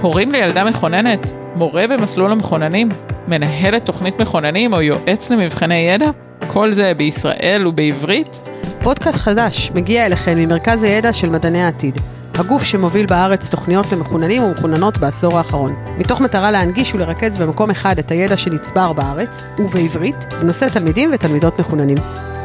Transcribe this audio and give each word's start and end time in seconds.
הורים 0.00 0.32
לילדה 0.32 0.64
מכוננת, 0.64 1.32
מורה 1.54 1.86
במסלול 1.86 2.32
המכוננים, 2.32 2.88
מנהלת 3.28 3.84
תוכנית 3.84 4.20
מכוננים 4.20 4.72
או 4.72 4.82
יועץ 4.82 5.30
למבחני 5.30 5.74
ידע? 5.74 6.10
כל 6.46 6.72
זה 6.72 6.92
בישראל 6.96 7.66
ובעברית? 7.66 8.40
פודקאסט 8.82 9.18
חדש 9.18 9.70
מגיע 9.74 10.06
אליכם 10.06 10.38
ממרכז 10.38 10.82
הידע 10.82 11.12
של 11.12 11.30
מדעני 11.30 11.62
העתיד, 11.62 12.00
הגוף 12.34 12.64
שמוביל 12.64 13.06
בארץ 13.06 13.48
תוכניות 13.48 13.92
למחוננים 13.92 14.42
ומחוננות 14.42 14.98
בעשור 14.98 15.38
האחרון. 15.38 15.74
מתוך 15.98 16.20
מטרה 16.20 16.50
להנגיש 16.50 16.94
ולרכז 16.94 17.38
במקום 17.38 17.70
אחד 17.70 17.98
את 17.98 18.10
הידע 18.10 18.36
שנצבר 18.36 18.92
בארץ, 18.92 19.44
ובעברית, 19.58 20.34
בנושא 20.40 20.68
תלמידים 20.68 21.10
ותלמידות 21.14 21.58
מחוננים. 21.58 21.98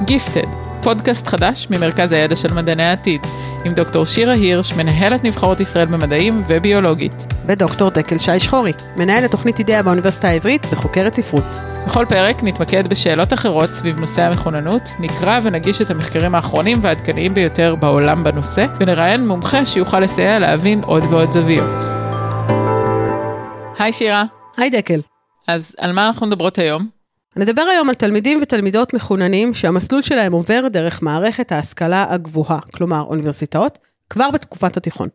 גיפטד, 0.06 0.65
פודקאסט 0.86 1.28
חדש 1.28 1.68
ממרכז 1.70 2.12
הידע 2.12 2.36
של 2.36 2.54
מדעני 2.54 2.84
העתיד, 2.84 3.22
עם 3.66 3.74
דוקטור 3.74 4.06
שירה 4.06 4.34
הירש, 4.34 4.74
מנהלת 4.74 5.24
נבחרות 5.24 5.60
ישראל 5.60 5.86
במדעים 5.86 6.42
וביולוגית. 6.48 7.34
ודוקטור 7.46 7.90
דקל 7.90 8.18
שי 8.20 8.40
שחורי, 8.40 8.74
מנהלת 8.98 9.32
תוכנית 9.32 9.60
אידאה 9.60 9.84
באוניברסיטה 9.84 10.28
העברית 10.28 10.66
וחוקרת 10.72 11.14
ספרות. 11.14 11.44
בכל 11.86 12.06
פרק 12.10 12.44
נתמקד 12.44 12.88
בשאלות 12.88 13.34
אחרות 13.34 13.70
סביב 13.70 14.00
נושא 14.00 14.22
המכוננות, 14.22 14.82
נקרא 15.00 15.40
ונגיש 15.44 15.82
את 15.82 15.92
המחקרים 15.92 16.36
האחרונים 16.36 16.80
והעדכניים 16.82 17.34
ביותר 17.34 17.76
בעולם 17.76 18.24
בנושא, 18.24 18.66
ונראיין 18.80 19.28
מומחה 19.28 19.66
שיוכל 19.66 20.00
לסייע 20.00 20.40
להבין 20.40 20.84
עוד 20.84 21.04
ועוד 21.10 21.32
זוויות. 21.32 21.84
היי 23.80 23.94
שירה. 23.94 24.24
היי 24.58 24.70
דקל. 24.70 25.02
אז 25.48 25.76
על 25.80 25.92
מה 25.92 26.08
אנחנו 26.08 26.28
מדברות 26.28 26.58
היום? 26.58 26.95
נדבר 27.38 27.62
היום 27.62 27.90
על 27.90 27.96
תלמידים 27.96 28.40
ותלמידות 28.42 28.94
מחוננים 28.94 29.54
שהמסלול 29.54 30.02
שלהם 30.02 30.34
עובר 30.34 30.68
דרך 30.68 31.02
מערכת 31.02 31.52
ההשכלה 31.52 32.06
הגבוהה, 32.10 32.60
כלומר 32.74 33.02
אוניברסיטאות, 33.02 33.78
כבר 34.10 34.32
בתקופת 34.32 34.78
התיכון. 34.78 35.10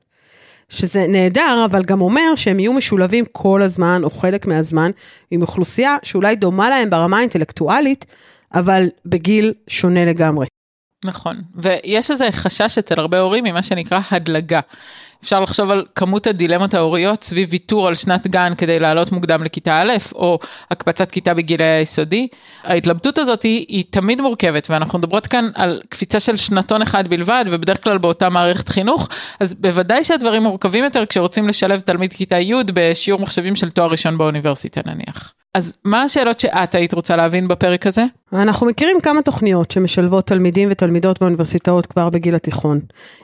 שזה 0.69 1.06
נהדר, 1.09 1.66
אבל 1.70 1.83
גם 1.83 2.01
אומר 2.01 2.34
שהם 2.37 2.61
יהיו 2.61 2.73
משולבים 2.73 3.25
כל 3.33 3.62
הזמן 3.62 4.01
או 4.05 4.11
חלק 4.11 4.47
מהזמן 4.47 4.91
עם 5.31 5.42
אוכלוסייה 5.42 5.97
שאולי 6.03 6.36
דומה 6.36 6.70
להם 6.70 6.91
ברמה 6.91 7.19
האינטלקטואלית, 7.19 8.06
אבל 8.55 8.87
בגיל 9.06 9.55
שונה 9.69 10.05
לגמרי. 10.05 10.47
נכון, 11.05 11.42
ויש 11.55 12.11
איזה 12.11 12.27
חשש 12.31 12.78
אצל 12.78 13.00
הרבה 13.00 13.20
הורים 13.20 13.44
ממה 13.44 13.62
שנקרא 13.62 14.00
הדלגה. 14.11 14.61
אפשר 15.22 15.40
לחשוב 15.40 15.70
על 15.70 15.84
כמות 15.94 16.26
הדילמות 16.26 16.74
ההוריות 16.74 17.24
סביב 17.24 17.48
ויתור 17.52 17.88
על 17.88 17.94
שנת 17.94 18.26
גן 18.26 18.52
כדי 18.58 18.78
לעלות 18.78 19.12
מוקדם 19.12 19.44
לכיתה 19.44 19.80
א', 19.80 19.92
או 20.14 20.38
הקפצת 20.70 21.10
כיתה 21.10 21.34
בגילי 21.34 21.64
היסודי. 21.64 22.28
ההתלבטות 22.64 23.18
הזאת 23.18 23.42
היא, 23.42 23.66
היא 23.68 23.84
תמיד 23.91 24.20
מורכבת, 24.20 24.70
ואנחנו 24.70 24.98
מדברות 24.98 25.26
כאן 25.26 25.50
על 25.54 25.80
קפיצה 25.88 26.20
של 26.20 26.36
שנתון 26.36 26.82
אחד 26.82 27.08
בלבד, 27.08 27.44
ובדרך 27.50 27.84
כלל 27.84 27.98
באותה 27.98 28.28
מערכת 28.28 28.68
חינוך, 28.68 29.08
אז 29.41 29.54
בוודאי 29.54 30.04
שהדברים 30.04 30.42
מורכבים 30.42 30.84
יותר 30.84 31.06
כשרוצים 31.06 31.48
לשלב 31.48 31.80
תלמיד 31.80 32.12
כיתה 32.12 32.38
י' 32.38 32.54
בשיעור 32.74 33.20
מחשבים 33.20 33.56
של 33.56 33.70
תואר 33.70 33.91
ראשון 33.91 34.18
באוניברסיטה 34.18 34.80
נניח. 34.86 35.39
אז 35.55 35.77
מה 35.84 36.03
השאלות 36.03 36.41
שאת 36.41 36.75
היית 36.75 36.95
רוצה 36.95 37.17
להבין 37.17 37.48
בפרק 37.48 37.87
הזה? 37.87 38.05
אנחנו 38.33 38.67
מכירים 38.67 39.01
כמה 39.01 39.23
תוכניות 39.23 39.70
שמשלבות 39.70 40.27
תלמידים 40.27 40.69
ותלמידות 40.73 41.20
באוניברסיטאות 41.20 41.87
כבר 41.87 42.11
בגיל 42.11 42.34
התיכון. 42.34 42.81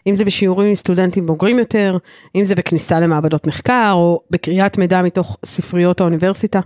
אם 0.06 0.14
זה 0.14 0.24
בשיעורים 0.24 0.68
עם 0.68 0.74
סטודנטים 0.74 1.26
בוגרים 1.26 1.58
יותר, 1.58 1.98
אם 2.36 2.44
זה 2.44 2.54
בכניסה 2.54 3.00
למעבדות 3.00 3.46
מחקר, 3.46 3.92
או 3.94 4.20
בקריאת 4.30 4.78
מידע 4.78 5.02
מתוך 5.02 5.36
ספריות 5.44 6.00
האוניברסיטה. 6.00 6.60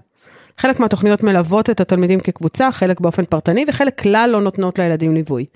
חלק 0.59 0.81
מהתוכניות 0.81 1.23
מלוות 1.23 1.71
את 1.71 1.81
התלמידים 1.81 2.21
כקבוצה, 2.21 2.73
חלק 2.73 3.01
באופן 3.01 3.25
פרטני, 3.25 3.65
וחלק 3.69 4.01
כלל 4.01 4.31
לא 4.33 4.41
נותנות 4.41 4.79
לילדים 4.79 5.15
ליווי. 5.15 5.47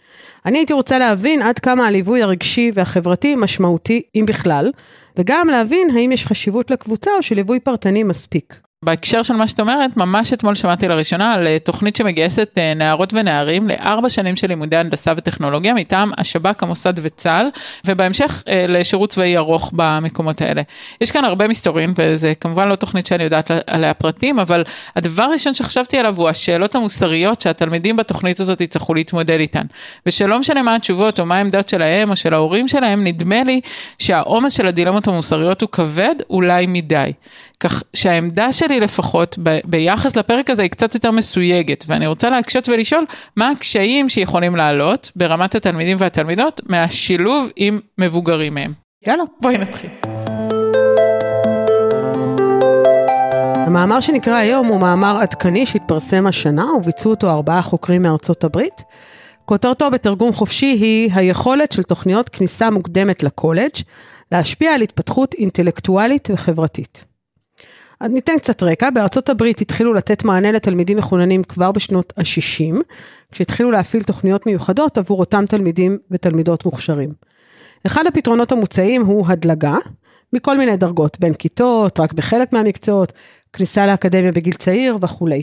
אני 0.47 0.59
הייתי 0.59 0.73
רוצה 0.73 0.99
להבין 0.99 1.43
עד 1.43 1.59
כמה 1.59 1.87
הליווי 1.87 2.23
הרגשי 2.23 2.71
והחברתי 2.75 3.37
משמעותי, 3.37 4.03
אם 4.15 4.25
בכלל, 4.27 4.71
וגם 5.17 5.49
להבין 5.49 5.91
האם 5.91 6.13
יש 6.13 6.27
חשיבות 6.27 6.71
לקבוצה 6.71 7.11
או 7.17 7.23
שליווי 7.23 7.61
פרטני 7.61 8.03
מספיק. 8.03 8.64
בהקשר 8.85 9.23
של 9.23 9.35
מה 9.35 9.47
שאת 9.47 9.61
אומרת, 9.61 9.97
ממש 9.97 10.33
אתמול 10.33 10.55
שמעתי 10.55 10.89
לראשונה 10.89 11.33
על 11.33 11.47
אה, 11.47 11.59
תוכנית 11.59 11.97
שמגייסת 11.97 12.49
אה, 12.59 12.75
נערות 12.75 13.15
ונערים 13.15 13.69
לארבע 13.69 14.09
שנים 14.09 14.37
של 14.37 14.47
לימודי 14.47 14.77
הנדסה 14.77 15.13
וטכנולוגיה 15.17 15.75
מטעם 15.75 16.13
השב"כ, 16.19 16.63
המוסד 16.63 16.93
וצה"ל, 16.97 17.47
ובהמשך 17.87 18.43
אה, 18.49 18.65
לשירות 18.69 19.11
צבאי 19.11 19.37
ארוך 19.37 19.71
במקומות 19.73 20.41
האלה. 20.41 20.63
יש 21.01 21.11
כאן 21.11 21.25
הרבה 21.25 21.49
מסתורים, 21.49 21.95
וזה 21.99 22.33
כמובן 22.41 22.69
לא 22.69 22.75
תוכנית 22.75 23.07
שאני 23.07 23.25
יודעת 23.25 23.51
עליה 23.67 23.95
פרטים, 23.95 24.39
אבל 24.39 24.65
הדבר 24.97 25.23
הראשון 25.23 25.55
שחשבתי 25.55 25.99
עליו 25.99 26.17
הוא 26.17 26.29
השאלות 26.29 26.75
המוסריות 26.75 27.41
שהתלמידים 27.41 27.97
בתוכנית 27.97 28.41
הזאת 28.41 28.61
יצטרכו 28.61 28.95
להתמודד 28.95 29.41
איתן. 29.41 29.67
ושלא 30.07 30.39
משנה 30.39 30.63
מה 30.63 30.75
התשובות 30.75 31.21
או 31.21 31.27
מה 31.27 31.37
העמדות 31.37 31.69
שלהם 31.69 32.11
או 32.11 32.17
של 32.17 32.35
ההורים 32.35 32.69
שלהם, 32.69 33.05
נדמה 33.05 33.45
לי 33.45 33.61
שהעומס 33.99 34.53
של 34.53 34.67
הדילמות 34.67 35.09
המוסריות 35.09 35.61
הוא 35.63 35.69
כבד 35.69 36.15
אולי 36.31 36.67
מדי. 36.67 37.13
כך 37.61 37.83
שהעמדה 37.95 38.53
שלי 38.53 38.81
לפחות 38.81 39.39
ב- 39.43 39.59
ביחס 39.65 40.17
לפרק 40.17 40.51
הזה 40.51 40.63
היא 40.63 40.71
קצת 40.71 40.95
יותר 40.95 41.11
מסויגת, 41.11 41.85
ואני 41.87 42.07
רוצה 42.07 42.31
להקשות 42.31 42.69
ולשאול 42.69 43.05
מה 43.37 43.51
הקשיים 43.51 44.09
שיכולים 44.09 44.57
לעלות 44.57 45.13
ברמת 45.17 45.55
התלמידים 45.55 45.97
והתלמידות 46.01 46.61
מהשילוב 46.67 47.49
עם 47.57 47.81
מבוגרים 47.99 48.55
מהם. 48.55 48.73
יאללה. 49.07 49.25
בואי 49.41 49.59
נתחיל. 49.59 49.91
המאמר 53.67 54.01
שנקרא 54.01 54.35
היום 54.35 54.67
הוא 54.67 54.81
מאמר 54.81 55.19
עדכני 55.21 55.67
שהתפרסם 55.67 56.27
השנה 56.27 56.65
וביצעו 56.65 57.11
אותו 57.11 57.31
ארבעה 57.31 57.63
חוקרים 57.63 58.03
מארצות 58.03 58.45
הברית. 58.45 58.83
כותרתו 59.45 59.91
בתרגום 59.91 60.33
חופשי 60.33 60.67
היא 60.67 61.11
היכולת 61.15 61.73
של 61.73 61.83
תוכניות 61.83 62.29
כניסה 62.29 62.71
מוקדמת 62.71 63.23
לקולג' 63.23 63.73
להשפיע 64.33 64.75
על 64.75 64.83
התפתחות 64.83 65.35
אינטלקטואלית 65.35 66.29
וחברתית. 66.33 67.14
אז 68.01 68.11
ניתן 68.11 68.39
קצת 68.39 68.63
רקע, 68.63 68.91
בארצות 68.91 69.29
הברית 69.29 69.61
התחילו 69.61 69.95
לתת 69.95 70.25
מענה 70.25 70.51
לתלמידים 70.51 70.97
מחוננים 70.97 71.45
כבר 71.45 71.73
בשנות 71.73 72.13
ה-60, 72.17 72.75
כשהתחילו 73.33 73.71
להפעיל 73.71 74.03
תוכניות 74.03 74.47
מיוחדות 74.47 74.99
עבור 74.99 75.21
אותם 75.21 75.45
תלמידים 75.49 75.99
ותלמידות 76.11 76.65
מוכשרים. 76.65 77.13
אחד 77.87 78.07
הפתרונות 78.07 78.53
המוצעים 78.53 79.05
הוא 79.07 79.27
הדלגה, 79.29 79.77
מכל 80.33 80.59
מיני 80.59 80.77
דרגות, 80.77 81.21
בין 81.21 81.35
כיתות, 81.35 82.01
רק 82.01 82.13
בחלק 82.13 82.53
מהמקצועות, 82.53 83.13
כניסה 83.53 83.87
לאקדמיה 83.87 84.33
בגיל 84.33 84.55
צעיר 84.55 84.99
וכולי. 85.01 85.43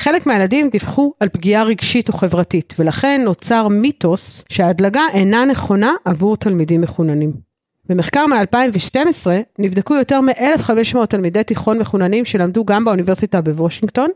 חלק 0.00 0.26
מהילדים 0.26 0.68
דיווחו 0.70 1.12
על 1.20 1.28
פגיעה 1.28 1.64
רגשית 1.64 2.08
או 2.08 2.12
חברתית, 2.12 2.74
ולכן 2.78 3.20
נוצר 3.24 3.68
מיתוס 3.68 4.44
שההדלגה 4.48 5.02
אינה 5.12 5.44
נכונה 5.44 5.92
עבור 6.04 6.36
תלמידים 6.36 6.80
מחוננים. 6.80 7.49
במחקר 7.90 8.26
מ-2012 8.26 9.26
נבדקו 9.58 9.94
יותר 9.94 10.20
מ-1,500 10.20 11.06
תלמידי 11.06 11.44
תיכון 11.44 11.78
מחוננים 11.78 12.24
שלמדו 12.24 12.64
גם 12.64 12.84
באוניברסיטה 12.84 13.40
בוושינגטון, 13.40 14.10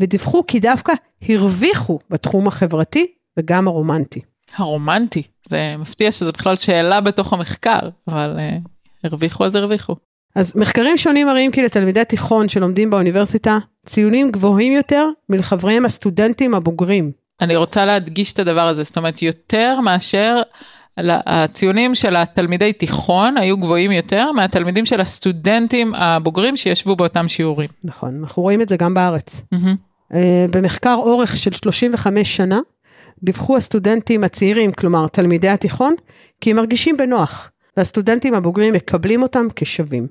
ודיווחו 0.00 0.46
כי 0.46 0.60
דווקא 0.60 0.92
הרוויחו 1.28 1.98
בתחום 2.10 2.48
החברתי 2.48 3.06
וגם 3.36 3.68
הרומנטי. 3.68 4.20
הרומנטי, 4.56 5.22
זה 5.48 5.74
מפתיע 5.78 6.12
שזה 6.12 6.32
בכלל 6.32 6.56
שאלה 6.56 7.00
בתוך 7.00 7.32
המחקר, 7.32 7.80
אבל 8.08 8.36
uh, 8.38 8.68
הרוויחו 9.04 9.44
אז 9.44 9.54
הרוויחו. 9.54 9.96
אז 10.34 10.52
מחקרים 10.56 10.96
שונים 10.96 11.26
מראים 11.26 11.50
כי 11.50 11.62
לתלמידי 11.62 12.04
תיכון 12.04 12.48
שלומדים 12.48 12.90
באוניברסיטה, 12.90 13.58
ציונים 13.86 14.30
גבוהים 14.30 14.72
יותר 14.72 15.08
מלחבריהם 15.28 15.84
הסטודנטים 15.84 16.54
הבוגרים. 16.54 17.12
אני 17.40 17.56
רוצה 17.56 17.86
להדגיש 17.86 18.32
את 18.32 18.38
הדבר 18.38 18.68
הזה, 18.68 18.82
זאת 18.82 18.96
אומרת 18.96 19.22
יותר 19.22 19.80
מאשר 19.80 20.42
הציונים 21.10 21.94
של 21.94 22.16
התלמידי 22.16 22.72
תיכון 22.72 23.36
היו 23.36 23.56
גבוהים 23.56 23.92
יותר 23.92 24.32
מהתלמידים 24.32 24.86
של 24.86 25.00
הסטודנטים 25.00 25.94
הבוגרים 25.94 26.56
שישבו 26.56 26.96
באותם 26.96 27.28
שיעורים. 27.28 27.68
נכון, 27.84 28.18
אנחנו 28.20 28.42
רואים 28.42 28.60
את 28.60 28.68
זה 28.68 28.76
גם 28.76 28.94
בארץ. 28.94 29.42
Mm-hmm. 29.54 30.16
במחקר 30.50 30.94
אורך 30.94 31.36
של 31.36 31.52
35 31.52 32.36
שנה, 32.36 32.58
דיווחו 33.22 33.56
הסטודנטים 33.56 34.24
הצעירים, 34.24 34.72
כלומר 34.72 35.08
תלמידי 35.08 35.48
התיכון, 35.48 35.94
כי 36.40 36.50
הם 36.50 36.56
מרגישים 36.56 36.96
בנוח, 36.96 37.50
והסטודנטים 37.76 38.34
הבוגרים 38.34 38.74
מקבלים 38.74 39.22
אותם 39.22 39.46
כשווים. 39.56 40.06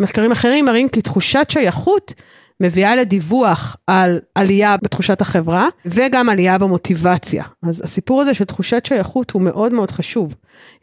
מחקרים 0.00 0.32
אחרים 0.32 0.64
מראים 0.64 0.88
כי 0.88 1.02
תחושת 1.02 1.46
שייכות 1.48 2.14
מביאה 2.60 2.96
לדיווח 2.96 3.76
על 3.86 4.20
עלייה 4.34 4.76
בתחושת 4.82 5.20
החברה 5.20 5.68
וגם 5.86 6.28
עלייה 6.28 6.58
במוטיבציה. 6.58 7.44
אז 7.62 7.82
הסיפור 7.84 8.20
הזה 8.20 8.34
של 8.34 8.44
תחושת 8.44 8.86
שייכות 8.86 9.30
הוא 9.30 9.42
מאוד 9.42 9.72
מאוד 9.72 9.90
חשוב. 9.90 10.34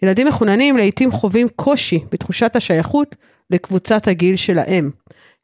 ילדים 0.04 0.28
מחוננים 0.28 0.78
לעיתים 0.78 1.12
חווים 1.12 1.48
קושי 1.56 2.00
בתחושת 2.12 2.56
השייכות 2.56 3.16
לקבוצת 3.50 4.08
הגיל 4.08 4.36
שלהם. 4.36 4.92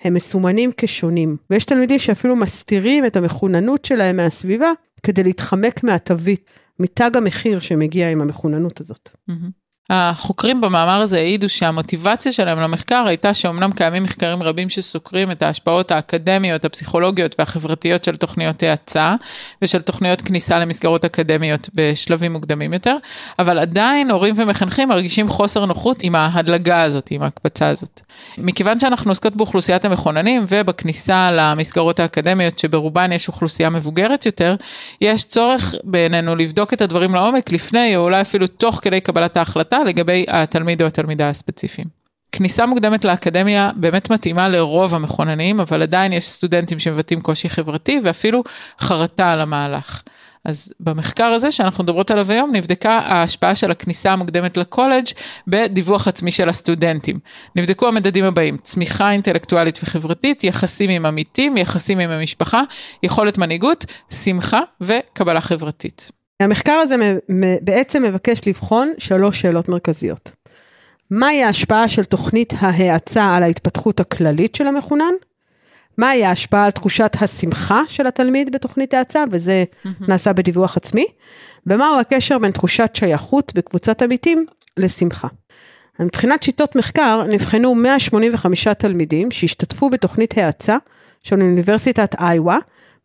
הם 0.01 0.13
מסומנים 0.13 0.71
כשונים, 0.77 1.37
ויש 1.49 1.63
תלמידים 1.63 1.99
שאפילו 1.99 2.35
מסתירים 2.35 3.05
את 3.05 3.15
המחוננות 3.15 3.85
שלהם 3.85 4.17
מהסביבה 4.17 4.71
כדי 5.03 5.23
להתחמק 5.23 5.83
מהתווית, 5.83 6.45
מתג 6.79 7.17
המחיר 7.17 7.59
שמגיע 7.59 8.09
עם 8.09 8.21
המחוננות 8.21 8.81
הזאת. 8.81 9.09
Mm-hmm. 9.29 9.62
החוקרים 9.89 10.61
במאמר 10.61 11.01
הזה 11.01 11.17
העידו 11.17 11.49
שהמוטיבציה 11.49 12.31
שלהם 12.31 12.59
למחקר 12.59 13.05
הייתה 13.07 13.33
שאומנם 13.33 13.71
קיימים 13.71 14.03
מחקרים 14.03 14.43
רבים 14.43 14.69
שסוקרים 14.69 15.31
את 15.31 15.41
ההשפעות 15.41 15.91
האקדמיות, 15.91 16.65
הפסיכולוגיות 16.65 17.35
והחברתיות 17.39 18.03
של 18.03 18.15
תוכניות 18.15 18.63
האצה 18.63 19.15
ושל 19.61 19.81
תוכניות 19.81 20.21
כניסה 20.21 20.59
למסגרות 20.59 21.05
אקדמיות 21.05 21.69
בשלבים 21.73 22.33
מוקדמים 22.33 22.73
יותר, 22.73 22.97
אבל 23.39 23.59
עדיין 23.59 24.11
הורים 24.11 24.35
ומחנכים 24.37 24.89
מרגישים 24.89 25.27
חוסר 25.27 25.65
נוחות 25.65 26.03
עם 26.03 26.15
ההדלגה 26.15 26.81
הזאת, 26.81 27.07
עם 27.11 27.23
ההקפצה 27.23 27.67
הזאת. 27.67 28.01
מכיוון 28.37 28.79
שאנחנו 28.79 29.11
עוסקות 29.11 29.35
באוכלוסיית 29.35 29.85
המכוננים 29.85 30.43
ובכניסה 30.47 31.31
למסגרות 31.31 31.99
האקדמיות 31.99 32.59
שברובן 32.59 33.11
יש 33.11 33.27
אוכלוסייה 33.27 33.69
מבוגרת 33.69 34.25
יותר, 34.25 34.55
יש 35.01 35.23
צורך 35.23 35.75
בעינינו 35.83 36.35
לבדוק 36.35 36.73
את 36.73 36.81
הדברים 36.81 37.15
לעומק 37.15 37.51
לפני 37.51 37.95
או 37.95 38.01
אולי 38.01 38.21
אפילו 38.21 38.47
תוך 38.47 38.79
כדי 38.81 39.01
קבלת 39.01 39.37
ההחלטה 39.37 39.72
לגבי 39.83 40.25
התלמיד 40.27 40.81
או 40.81 40.87
התלמידה 40.87 41.29
הספציפיים. 41.29 42.03
כניסה 42.31 42.65
מוקדמת 42.65 43.05
לאקדמיה 43.05 43.71
באמת 43.75 44.09
מתאימה 44.09 44.49
לרוב 44.49 44.95
המכוננים, 44.95 45.59
אבל 45.59 45.81
עדיין 45.81 46.13
יש 46.13 46.29
סטודנטים 46.29 46.79
שמבטאים 46.79 47.21
קושי 47.21 47.49
חברתי 47.49 47.99
ואפילו 48.03 48.43
חרטה 48.79 49.31
על 49.31 49.41
המהלך. 49.41 50.03
אז 50.45 50.73
במחקר 50.79 51.25
הזה 51.25 51.51
שאנחנו 51.51 51.83
מדברות 51.83 52.11
עליו 52.11 52.31
היום 52.31 52.51
נבדקה 52.55 52.91
ההשפעה 52.91 53.55
של 53.55 53.71
הכניסה 53.71 54.11
המוקדמת 54.11 54.57
לקולג' 54.57 55.05
בדיווח 55.47 56.07
עצמי 56.07 56.31
של 56.31 56.49
הסטודנטים. 56.49 57.19
נבדקו 57.55 57.87
המדדים 57.87 58.25
הבאים, 58.25 58.57
צמיחה 58.63 59.11
אינטלקטואלית 59.11 59.79
וחברתית, 59.83 60.43
יחסים 60.43 60.89
עם 60.89 61.05
עמיתים, 61.05 61.57
יחסים 61.57 61.99
עם 61.99 62.09
המשפחה, 62.09 62.61
יכולת 63.03 63.37
מנהיגות, 63.37 63.85
שמחה 64.09 64.61
וקבלה 64.81 65.41
חברתית. 65.41 66.22
המחקר 66.43 66.71
הזה 66.71 66.95
בעצם 67.61 68.03
מבקש 68.03 68.47
לבחון 68.47 68.93
שלוש 68.97 69.41
שאלות 69.41 69.69
מרכזיות. 69.69 70.31
מהי 71.09 71.43
ההשפעה 71.43 71.89
של 71.89 72.03
תוכנית 72.03 72.53
ההאצה 72.59 73.35
על 73.35 73.43
ההתפתחות 73.43 73.99
הכללית 73.99 74.55
של 74.55 74.67
המחונן? 74.67 75.13
מהי 75.97 76.25
ההשפעה 76.25 76.65
על 76.65 76.71
תחושת 76.71 77.11
השמחה 77.21 77.81
של 77.87 78.07
התלמיד 78.07 78.51
בתוכנית 78.51 78.93
ההאצה, 78.93 79.23
וזה 79.31 79.63
mm-hmm. 79.63 79.89
נעשה 80.07 80.33
בדיווח 80.33 80.77
עצמי, 80.77 81.05
ומהו 81.67 81.99
הקשר 81.99 82.37
בין 82.37 82.51
תחושת 82.51 82.91
שייכות 82.93 83.51
בקבוצת 83.55 84.01
עמיתים 84.01 84.45
לשמחה. 84.77 85.27
מבחינת 85.99 86.43
שיטות 86.43 86.75
מחקר, 86.75 87.23
נבחנו 87.29 87.75
185 87.75 88.67
תלמידים 88.67 89.31
שהשתתפו 89.31 89.89
בתוכנית 89.89 90.37
האצה 90.37 90.77
של 91.23 91.41
אוניברסיטת 91.41 92.15
איווה 92.21 92.57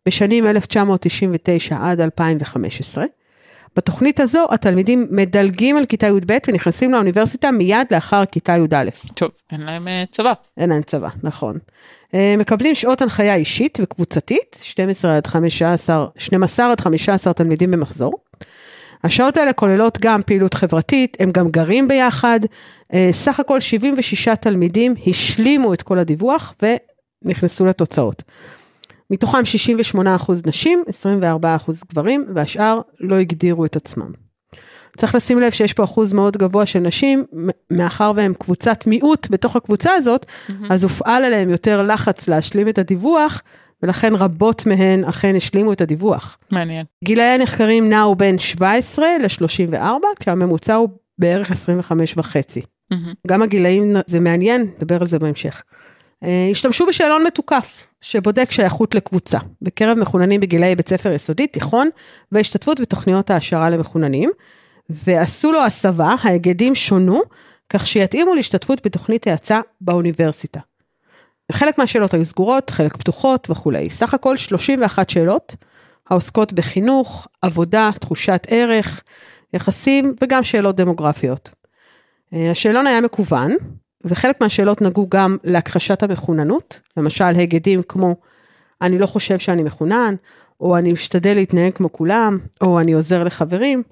בשנים 0.05 0.47
1999 0.47 1.77
עד 1.81 2.01
2015. 2.01 3.05
בתוכנית 3.75 4.19
הזו 4.19 4.45
התלמידים 4.51 5.07
מדלגים 5.11 5.77
על 5.77 5.85
כיתה 5.85 6.07
י"ב 6.07 6.37
ונכנסים 6.47 6.93
לאוניברסיטה 6.93 7.51
מיד 7.51 7.87
לאחר 7.91 8.25
כיתה 8.25 8.57
י"א. 8.57 8.89
טוב, 9.13 9.31
אין 9.51 9.61
להם 9.61 9.87
uh, 9.87 10.11
צבא. 10.11 10.33
אין 10.57 10.69
להם 10.69 10.81
צבא, 10.81 11.09
נכון. 11.23 11.57
Uh, 12.07 12.15
מקבלים 12.37 12.75
שעות 12.75 13.01
הנחיה 13.01 13.35
אישית 13.35 13.77
וקבוצתית, 13.81 14.59
12 14.61 15.17
עד 15.17 15.27
15, 15.27 16.05
12 16.17 16.71
עד 16.71 16.81
15 16.81 17.33
תלמידים 17.33 17.71
במחזור. 17.71 18.13
השעות 19.03 19.37
האלה 19.37 19.53
כוללות 19.53 19.97
גם 20.01 20.21
פעילות 20.25 20.53
חברתית, 20.53 21.17
הם 21.19 21.31
גם 21.31 21.49
גרים 21.49 21.87
ביחד. 21.87 22.39
Uh, 22.43 22.95
סך 23.11 23.39
הכל 23.39 23.59
76 23.59 24.29
תלמידים 24.29 24.95
השלימו 25.07 25.73
את 25.73 25.81
כל 25.81 25.99
הדיווח 25.99 26.53
ונכנסו 27.23 27.65
לתוצאות. 27.65 28.23
מתוכם 29.11 29.41
68% 29.95 29.99
נשים, 30.45 30.83
24% 31.31 31.71
גברים, 31.91 32.25
והשאר 32.35 32.81
לא 32.99 33.15
הגדירו 33.15 33.65
את 33.65 33.75
עצמם. 33.75 34.11
צריך 34.97 35.15
לשים 35.15 35.39
לב 35.39 35.51
שיש 35.51 35.73
פה 35.73 35.83
אחוז 35.83 36.13
מאוד 36.13 36.37
גבוה 36.37 36.65
של 36.65 36.79
נשים, 36.79 37.25
מאחר 37.71 38.11
והם 38.15 38.33
קבוצת 38.39 38.87
מיעוט 38.87 39.27
בתוך 39.29 39.55
הקבוצה 39.55 39.91
הזאת, 39.93 40.25
mm-hmm. 40.25 40.53
אז 40.69 40.83
הופעל 40.83 41.23
עליהם 41.23 41.49
יותר 41.49 41.83
לחץ 41.83 42.27
להשלים 42.27 42.69
את 42.69 42.77
הדיווח, 42.77 43.41
ולכן 43.83 44.15
רבות 44.15 44.65
מהן 44.65 45.03
אכן 45.03 45.35
השלימו 45.35 45.73
את 45.73 45.81
הדיווח. 45.81 46.37
מעניין. 46.51 46.85
גילאי 47.03 47.25
הנחקרים 47.25 47.89
נעו 47.89 48.15
בין 48.15 48.39
17 48.39 49.05
ל-34, 49.21 49.83
כשהממוצע 50.19 50.75
הוא 50.75 50.89
בערך 51.17 51.51
25 51.51 52.13
וחצי. 52.17 52.61
Mm-hmm. 52.61 53.15
גם 53.27 53.41
הגילאים, 53.41 53.95
זה 54.07 54.19
מעניין, 54.19 54.61
נדבר 54.77 55.01
על 55.01 55.07
זה 55.07 55.19
בהמשך. 55.19 55.61
אה, 56.23 56.47
השתמשו 56.51 56.85
בשאלון 56.85 57.23
מתוקף, 57.27 57.87
שבודק 58.01 58.51
שייכות 58.51 58.95
לקבוצה, 58.95 59.37
בקרב 59.61 59.97
מחוננים 59.97 60.41
בגילאי 60.41 60.75
בית 60.75 60.89
ספר 60.89 61.11
יסודי, 61.11 61.47
תיכון, 61.47 61.89
והשתתפות 62.31 62.79
בתוכניות 62.79 63.29
העשרה 63.29 63.69
למחוננים, 63.69 64.31
ועשו 64.89 65.51
לו 65.51 65.61
הסבה, 65.61 66.15
ההיגדים 66.23 66.75
שונו, 66.75 67.21
כך 67.69 67.87
שיתאימו 67.87 68.35
להשתתפות 68.35 68.85
בתוכנית 68.85 69.27
האצה 69.27 69.59
באוניברסיטה. 69.81 70.59
חלק 71.51 71.77
מהשאלות 71.77 72.13
היו 72.13 72.25
סגורות, 72.25 72.69
חלק 72.69 72.97
פתוחות 72.97 73.49
וכולי. 73.49 73.89
סך 73.89 74.13
הכל 74.13 74.37
31 74.37 75.09
שאלות, 75.09 75.55
העוסקות 76.09 76.53
בחינוך, 76.53 77.27
עבודה, 77.41 77.89
תחושת 77.99 78.47
ערך, 78.49 79.03
יחסים 79.53 80.15
וגם 80.21 80.43
שאלות 80.43 80.75
דמוגרפיות. 80.75 81.51
אה, 82.33 82.51
השאלון 82.51 82.87
היה 82.87 83.01
מקוון, 83.01 83.51
וחלק 84.05 84.41
מהשאלות 84.41 84.81
נגעו 84.81 85.07
גם 85.09 85.37
להכחשת 85.43 86.03
המחוננות, 86.03 86.79
למשל 86.97 87.23
היגדים 87.23 87.81
כמו 87.87 88.15
אני 88.81 88.99
לא 88.99 89.05
חושב 89.05 89.39
שאני 89.39 89.63
מחונן, 89.63 90.15
או 90.61 90.77
אני 90.77 90.93
משתדל 90.93 91.33
להתנהג 91.33 91.73
כמו 91.73 91.91
כולם, 91.91 92.37
או 92.61 92.79
אני 92.79 92.93
עוזר 92.93 93.23
לחברים, 93.23 93.83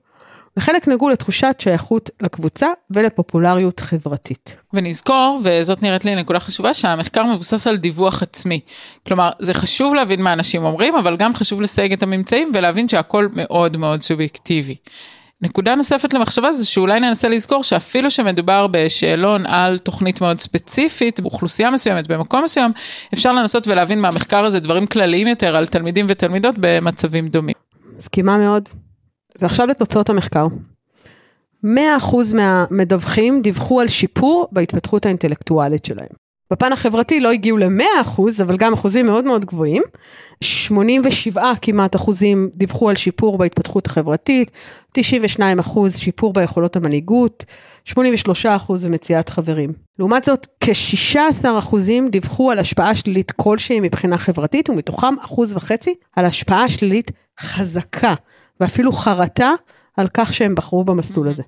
וחלק 0.57 0.87
נגעו 0.87 1.09
לתחושת 1.09 1.55
שייכות 1.59 2.09
לקבוצה 2.21 2.67
ולפופולריות 2.91 3.79
חברתית. 3.79 4.57
ונזכור, 4.73 5.39
וזאת 5.43 5.83
נראית 5.83 6.05
לי 6.05 6.15
נקודה 6.15 6.39
חשובה, 6.39 6.73
שהמחקר 6.73 7.23
מבוסס 7.23 7.67
על 7.67 7.77
דיווח 7.77 8.23
עצמי. 8.23 8.59
כלומר, 9.07 9.29
זה 9.39 9.53
חשוב 9.53 9.95
להבין 9.95 10.21
מה 10.21 10.33
אנשים 10.33 10.65
אומרים, 10.65 10.95
אבל 10.95 11.17
גם 11.17 11.35
חשוב 11.35 11.61
לסייג 11.61 11.93
את 11.93 12.03
הממצאים 12.03 12.51
ולהבין 12.53 12.89
שהכל 12.89 13.27
מאוד 13.33 13.77
מאוד 13.77 14.01
סובייקטיבי. 14.01 14.75
נקודה 15.41 15.75
נוספת 15.75 16.13
למחשבה 16.13 16.51
זה 16.51 16.65
שאולי 16.65 16.99
ננסה 16.99 17.27
לזכור 17.27 17.63
שאפילו 17.63 18.11
שמדובר 18.11 18.67
בשאלון 18.71 19.45
על 19.45 19.79
תוכנית 19.79 20.21
מאוד 20.21 20.41
ספציפית, 20.41 21.19
באוכלוסייה 21.19 21.71
מסוימת, 21.71 22.07
במקום 22.07 22.43
מסוים, 22.43 22.71
אפשר 23.13 23.31
לנסות 23.31 23.67
ולהבין 23.67 24.01
מהמחקר 24.01 24.45
הזה 24.45 24.59
דברים 24.59 24.87
כלליים 24.87 25.27
יותר 25.27 25.55
על 25.55 25.67
תלמידים 25.67 26.05
ותלמידות 26.09 26.55
במצבים 26.59 27.27
דומים. 27.27 27.55
מסכימה 27.97 28.37
מאוד. 28.37 28.69
ועכשיו 29.41 29.67
לתוצאות 29.67 30.09
המחקר. 30.09 30.47
100% 31.65 31.67
מהמדווחים 32.35 33.41
דיווחו 33.41 33.81
על 33.81 33.87
שיפור 33.87 34.47
בהתפתחות 34.51 35.05
האינטלקטואלית 35.05 35.85
שלהם. 35.85 36.26
בפן 36.51 36.73
החברתי 36.73 37.19
לא 37.19 37.31
הגיעו 37.31 37.57
ל-100 37.57 38.21
אבל 38.41 38.57
גם 38.57 38.73
אחוזים 38.73 39.05
מאוד 39.05 39.25
מאוד 39.25 39.45
גבוהים. 39.45 39.83
87 40.43 41.51
כמעט 41.61 41.95
אחוזים 41.95 42.49
דיווחו 42.55 42.89
על 42.89 42.95
שיפור 42.95 43.37
בהתפתחות 43.37 43.87
החברתית, 43.87 44.51
92 44.93 45.59
אחוז 45.59 45.97
שיפור 45.97 46.33
ביכולות 46.33 46.75
המנהיגות, 46.75 47.45
83 47.85 48.45
אחוז 48.45 48.85
במציאת 48.85 49.29
חברים. 49.29 49.73
לעומת 49.99 50.23
זאת, 50.23 50.47
כ-16 50.61 51.59
אחוזים 51.59 52.09
דיווחו 52.09 52.51
על 52.51 52.59
השפעה 52.59 52.95
שלילית 52.95 53.31
כלשהי 53.31 53.79
מבחינה 53.79 54.17
חברתית, 54.17 54.69
ומתוכם 54.69 55.15
אחוז 55.21 55.55
וחצי 55.55 55.95
על 56.15 56.25
השפעה 56.25 56.69
שלילית 56.69 57.11
חזקה, 57.39 58.13
ואפילו 58.59 58.91
חרטה 58.91 59.51
על 59.97 60.07
כך 60.13 60.33
שהם 60.33 60.55
בחרו 60.55 60.83
במסלול 60.83 61.27
הזה. 61.27 61.43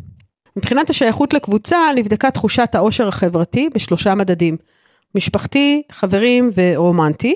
מבחינת 0.57 0.89
השייכות 0.89 1.33
לקבוצה, 1.33 1.77
נבדקה 1.95 2.31
תחושת 2.31 2.75
העושר 2.75 3.07
החברתי 3.07 3.69
בשלושה 3.75 4.15
מדדים. 4.15 4.57
משפחתי, 5.15 5.81
חברים 5.91 6.49
ורומנטי, 6.57 7.35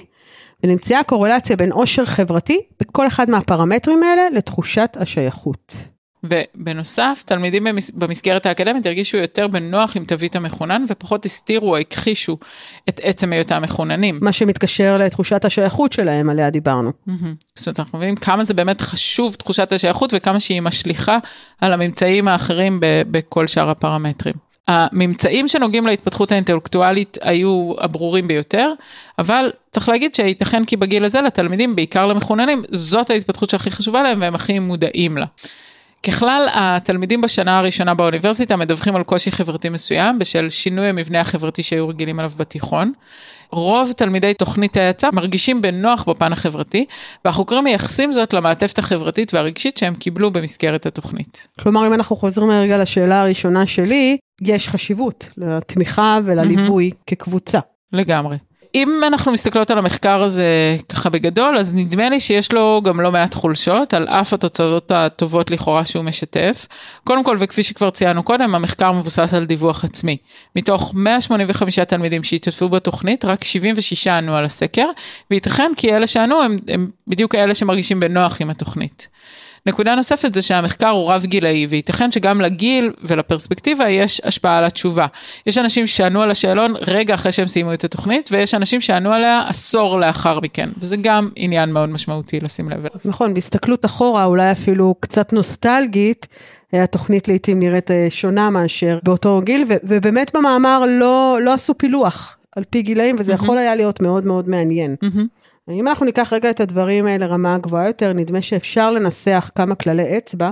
ונמצאה 0.63 1.03
קורלציה 1.03 1.56
בין 1.56 1.72
עושר 1.72 2.06
חברתי 2.06 2.60
בכל 2.80 3.08
אחד 3.08 3.30
מהפרמטרים 3.30 4.03
האלה 4.03 4.30
לתחושת 4.34 4.98
השייכות. 5.00 5.88
ובנוסף, 6.24 7.24
תלמידים 7.25 7.68
במסגרת 7.94 8.46
האקדמית 8.46 8.86
הרגישו 8.86 9.18
יותר 9.18 9.48
בנוח 9.48 9.98
עם 9.98 10.06
תווית 10.06 10.36
המחונן 10.36 10.86
ופחות 10.89 11.25
הסתירו 11.25 11.70
או 11.70 11.77
הכחישו 11.77 12.38
את 12.89 13.01
עצם 13.03 13.34
היותם 13.34 13.62
מחוננים. 13.62 14.20
מה 14.22 14.32
שמתקשר 14.32 14.98
לתחושת 14.98 15.46
השייכות 15.46 15.94
שלהם, 15.94 16.30
עליה 16.30 16.50
דיברנו. 16.50 16.92
זאת 17.56 17.68
אומרת, 17.68 17.80
אנחנו 17.80 17.98
מבינים 17.98 18.15
כמה 18.15 18.44
זה 18.44 18.53
באמת 18.53 18.82
חשוב 18.82 19.36
תחושת 19.36 19.72
השייכות 19.72 20.13
וכמה 20.15 20.39
שהיא 20.39 20.62
משליכה 20.62 21.18
על 21.62 21.74
הממצאים 21.74 22.27
האחרים 22.27 22.80
בכל 23.12 23.48
שאר 23.48 23.70
הפרמטרים. 23.70 24.52
הממצאים 24.67 25.48
שנוגעים 25.48 25.86
להתפתחות 25.86 26.32
האינטלקטואלית 26.32 27.17
היו 27.22 27.74
הברורים 27.77 28.27
ביותר, 28.27 28.74
אבל 29.20 29.51
צריך 29.72 29.89
להגיד 29.89 30.15
שייתכן 30.15 30.65
כי 30.65 30.77
בגיל 30.77 31.05
הזה 31.05 31.22
לתלמידים, 31.22 31.75
בעיקר 31.75 32.05
למחוננים, 32.05 32.63
זאת 32.72 33.10
ההתפתחות 33.10 33.50
שהכי 33.50 33.72
חשובה 33.72 34.03
להם 34.03 34.22
והם 34.22 34.36
הכי 34.36 34.60
מודעים 34.60 35.17
לה. 35.17 35.25
ככלל, 36.03 36.48
התלמידים 36.53 37.22
בשנה 37.22 37.60
הראשונה 37.60 37.93
באוניברסיטה 37.93 38.55
מדווחים 38.55 38.96
על 38.96 39.03
קושי 39.03 39.32
חברתי 39.32 39.70
מסוים 39.70 40.20
בשל 40.20 40.50
שינוי 40.50 40.88
המבנה 40.88 41.20
החברתי 41.20 41.63
שהיו 41.63 41.88
רגילים 41.88 42.20
עליו 42.20 42.32
בתיכון. 42.38 42.93
רוב 43.53 43.91
תלמידי 43.91 44.33
תוכנית 44.33 44.77
ההאצה 44.77 45.10
מרגישים 45.13 45.62
בנוח 45.62 46.03
בפן 46.10 46.33
החברתי, 46.33 46.86
והחוקרים 47.25 47.63
מייחסים 47.63 48.12
זאת 48.12 48.33
למעטפת 48.33 48.79
החברתית 48.79 49.33
והרגשית 49.33 49.77
שהם 49.77 49.95
קיבלו 49.95 50.31
במסגרת 50.31 50.86
התוכנית. 50.86 51.48
כלומר, 51.60 51.88
אם 51.88 51.93
אנחנו 51.93 52.15
חוזרים 52.15 52.51
רגע 52.51 52.77
לשאלה 52.77 53.22
הראשונה 53.22 53.65
שלי, 53.65 54.17
יש 54.41 54.69
חשיבות 54.69 55.29
לתמיכה 55.38 56.19
ולליווי 56.25 56.91
mm-hmm. 56.93 57.03
כקבוצה. 57.07 57.60
לגמרי. 57.93 58.38
אם 58.75 59.01
אנחנו 59.08 59.32
מסתכלות 59.32 59.72
על 59.72 59.77
המחקר 59.77 60.24
הזה 60.24 60.77
ככה 60.89 61.10
בגדול, 61.10 61.58
אז 61.58 61.74
נדמה 61.74 62.10
לי 62.10 62.20
שיש 62.20 62.51
לו 62.51 62.82
גם 62.84 63.01
לא 63.01 63.12
מעט 63.12 63.34
חולשות, 63.34 63.94
על 63.94 64.08
אף 64.08 64.34
התוצאות 64.34 64.92
הטובות 64.92 65.51
לכאורה 65.51 65.86
שהוא 65.86 66.03
משתף. 66.03 66.68
קודם 67.03 67.24
כל, 67.24 67.38
וכפי 67.39 67.63
שכבר 67.63 67.89
ציינו 67.89 68.24
קודם, 68.24 68.56
המחקר 68.56 68.92
מבוסס 68.92 69.34
על 69.34 69.46
דיווח 69.46 69.84
עצמי. 69.84 70.18
מתוך 70.56 70.92
185 70.96 71.80
תלמידים 71.80 72.24
שהשתתפו 72.24 72.70
בתוכנית, 72.70 73.25
רק 73.25 73.44
76 73.44 74.08
ענו 74.08 74.36
על 74.36 74.46
הסקר, 74.46 74.88
וייתכן 75.32 75.72
כי 75.77 75.96
אלה 75.96 76.08
שענו 76.08 76.42
הם, 76.42 76.58
הם 76.68 76.89
בדיוק 77.08 77.36
אלה 77.36 77.56
שמרגישים 77.56 78.00
בנוח 78.00 78.42
עם 78.42 78.50
התוכנית. 78.50 79.08
נקודה 79.65 79.96
נוספת 79.96 80.36
זה 80.36 80.41
שהמחקר 80.41 80.89
הוא 80.89 81.12
רב 81.12 81.25
גילאי 81.25 81.65
וייתכן 81.70 82.12
שגם 82.12 82.41
לגיל 82.41 82.91
ולפרספקטיבה 83.03 83.89
יש 83.89 84.22
השפעה 84.24 84.58
על 84.58 84.65
התשובה. 84.65 85.08
יש 85.46 85.58
אנשים 85.58 85.88
שענו 85.88 86.22
על 86.22 86.32
השאלון 86.32 86.74
רגע 86.88 87.15
אחרי 87.15 87.32
שהם 87.32 87.48
סיימו 87.48 87.74
את 87.74 87.84
התוכנית 87.84 88.29
ויש 88.32 88.53
אנשים 88.53 88.82
שענו 88.82 89.12
עליה 89.12 89.43
עשור 89.48 90.00
לאחר 90.00 90.39
מכן 90.39 90.70
וזה 90.77 90.96
גם 90.98 91.29
עניין 91.36 91.72
מאוד 91.72 91.89
משמעותי 91.89 92.39
לשים 92.39 92.70
לב 92.70 92.79
אליו. 92.79 93.00
נכון, 93.05 93.34
בהסתכלות 93.34 93.86
אחורה 93.86 94.25
אולי 94.25 94.51
אפילו 94.51 94.96
קצת 95.00 95.34
נוסטלגית. 95.34 96.27
התוכנית 96.74 97.27
לעיתים 97.27 97.60
נראית 97.60 97.91
אה, 97.91 98.08
שונה 98.10 98.50
מאשר 98.50 99.00
באותו 99.03 99.41
גיל, 99.43 99.65
ו- 99.70 99.75
ובאמת 99.84 100.32
במאמר 100.36 100.84
לא, 100.88 101.38
לא 101.41 101.53
עשו 101.53 101.77
פילוח 101.77 102.38
על 102.55 102.63
פי 102.70 102.82
גילאים, 102.82 103.15
וזה 103.20 103.32
mm-hmm. 103.32 103.36
יכול 103.36 103.58
היה 103.58 103.75
להיות 103.75 104.01
מאוד 104.01 104.25
מאוד 104.25 104.50
מעניין. 104.50 104.96
Mm-hmm. 105.03 105.42
אם 105.70 105.88
אנחנו 105.88 106.05
ניקח 106.05 106.34
רגע 106.34 106.50
את 106.50 106.60
הדברים 106.60 107.05
האלה 107.05 107.27
לרמה 107.27 107.58
גבוהה 107.58 107.88
יותר, 107.88 108.13
נדמה 108.13 108.41
שאפשר 108.41 108.91
לנסח 108.91 109.51
כמה 109.55 109.75
כללי 109.75 110.17
אצבע 110.17 110.51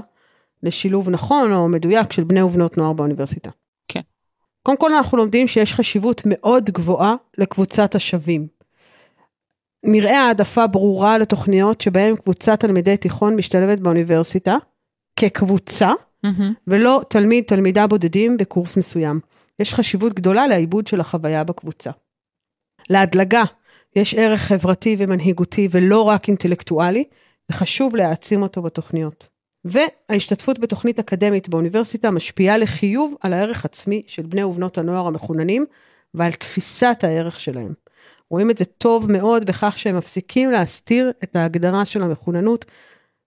לשילוב 0.64 1.10
נכון 1.10 1.54
או 1.54 1.70
מדויק 1.70 2.12
של 2.12 2.24
בני 2.24 2.42
ובנות 2.42 2.78
נוער 2.78 2.94
באוניברסיטה. 2.94 3.50
כן. 3.88 4.02
קודם 4.64 4.78
כל 4.78 4.94
אנחנו 4.94 5.18
לומדים 5.18 5.48
שיש 5.48 5.74
חשיבות 5.74 6.22
מאוד 6.26 6.70
גבוהה 6.70 7.16
לקבוצת 7.38 7.96
השווים. 7.96 8.48
נראה 9.84 10.20
העדפה 10.28 10.68
ברורה 10.68 11.18
לתוכניות 11.18 11.82
שבהן 11.82 12.16
קבוצת 12.16 12.60
תלמידי 12.60 12.98
תיכון 12.98 13.36
משתלבת 13.36 13.80
באוניברסיטה 13.80 14.56
כקבוצה, 15.16 15.92
mm-hmm. 16.26 16.54
ולא 16.68 17.02
תלמיד, 17.10 17.44
תלמידה 17.44 17.88
בודדים 17.88 18.38
בקורס 18.38 18.78
מסוים. 18.78 19.20
יש 19.60 19.74
חשיבות 19.74 20.14
גדולה 20.14 20.48
לעיבוד 20.48 20.88
של 20.88 21.00
החוויה 21.02 21.44
בקבוצה. 21.44 21.92
להדלגה 22.90 23.44
יש 23.96 24.14
ערך 24.14 24.42
חברתי 24.42 24.96
ומנהיגותי 24.98 25.68
ולא 25.72 26.02
רק 26.02 26.28
אינטלקטואלי, 26.28 27.04
וחשוב 27.52 27.96
להעצים 27.96 28.42
אותו 28.42 28.62
בתוכניות. 28.62 29.28
וההשתתפות 29.66 30.60
בתוכנית 30.60 31.00
אקדמית 31.00 31.50
באוניברסיטה 31.50 32.12
משפיעה 32.12 32.58
לחיוב 32.58 33.16
על 33.22 33.34
הערך 33.34 33.66
עצמי 33.66 34.02
של 34.08 34.22
בני 34.22 34.44
ובנות 34.44 34.78
הנוער 34.78 35.08
המחוננים 35.08 35.66
ועל 36.14 36.32
תפיסת 36.32 37.00
הערך 37.04 37.40
שלהם. 37.40 37.74
רואים 38.30 38.50
את 38.50 38.58
זה 38.58 38.66
טוב 38.66 39.12
מאוד 39.12 39.46
בכך 39.46 39.80
שהם 39.80 39.98
מפסיקים 39.98 40.52
להסתיר 40.52 41.12
את 41.24 41.36
ההגדרה 41.36 41.86
של 41.86 42.04
המחוננות 42.04 42.66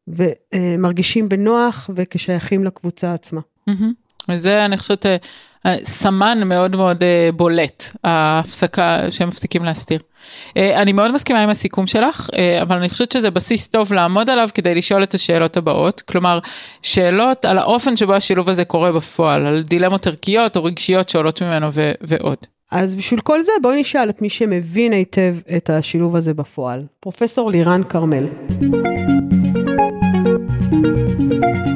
ומרגישים 0.08 1.28
בנוח 1.28 1.90
וכשייכים 1.94 2.64
לקבוצה 2.64 3.14
עצמה. 3.14 3.40
וזה 4.28 4.64
אני 4.64 4.76
חושבת 4.76 5.06
סמן 5.84 6.48
מאוד 6.48 6.76
מאוד 6.76 7.02
אה, 7.02 7.30
בולט, 7.32 7.84
ההפסקה 8.04 9.00
שהם 9.10 9.28
מפסיקים 9.28 9.64
להסתיר. 9.64 9.98
אה, 10.56 10.82
אני 10.82 10.92
מאוד 10.92 11.12
מסכימה 11.12 11.42
עם 11.42 11.50
הסיכום 11.50 11.86
שלך, 11.86 12.30
אה, 12.36 12.62
אבל 12.62 12.76
אני 12.76 12.88
חושבת 12.88 13.12
שזה 13.12 13.30
בסיס 13.30 13.66
טוב 13.66 13.92
לעמוד 13.92 14.30
עליו 14.30 14.48
כדי 14.54 14.74
לשאול 14.74 15.02
את 15.02 15.14
השאלות 15.14 15.56
הבאות, 15.56 16.00
כלומר, 16.00 16.38
שאלות 16.82 17.44
על 17.44 17.58
האופן 17.58 17.96
שבו 17.96 18.14
השילוב 18.14 18.48
הזה 18.48 18.64
קורה 18.64 18.92
בפועל, 18.92 19.46
על 19.46 19.62
דילמות 19.62 20.06
ערכיות 20.06 20.56
או 20.56 20.64
רגשיות 20.64 21.08
שעולות 21.08 21.42
ממנו 21.42 21.68
ו- 21.72 21.92
ועוד. 22.00 22.38
אז 22.70 22.94
בשביל 22.94 23.20
כל 23.20 23.42
זה 23.42 23.52
בואי 23.62 23.80
נשאל 23.80 24.08
את 24.08 24.22
מי 24.22 24.30
שמבין 24.30 24.92
היטב 24.92 25.36
את 25.56 25.70
השילוב 25.70 26.16
הזה 26.16 26.34
בפועל, 26.34 26.82
פרופסור 27.00 27.50
לירן 27.50 27.82
כרמל. 27.84 28.26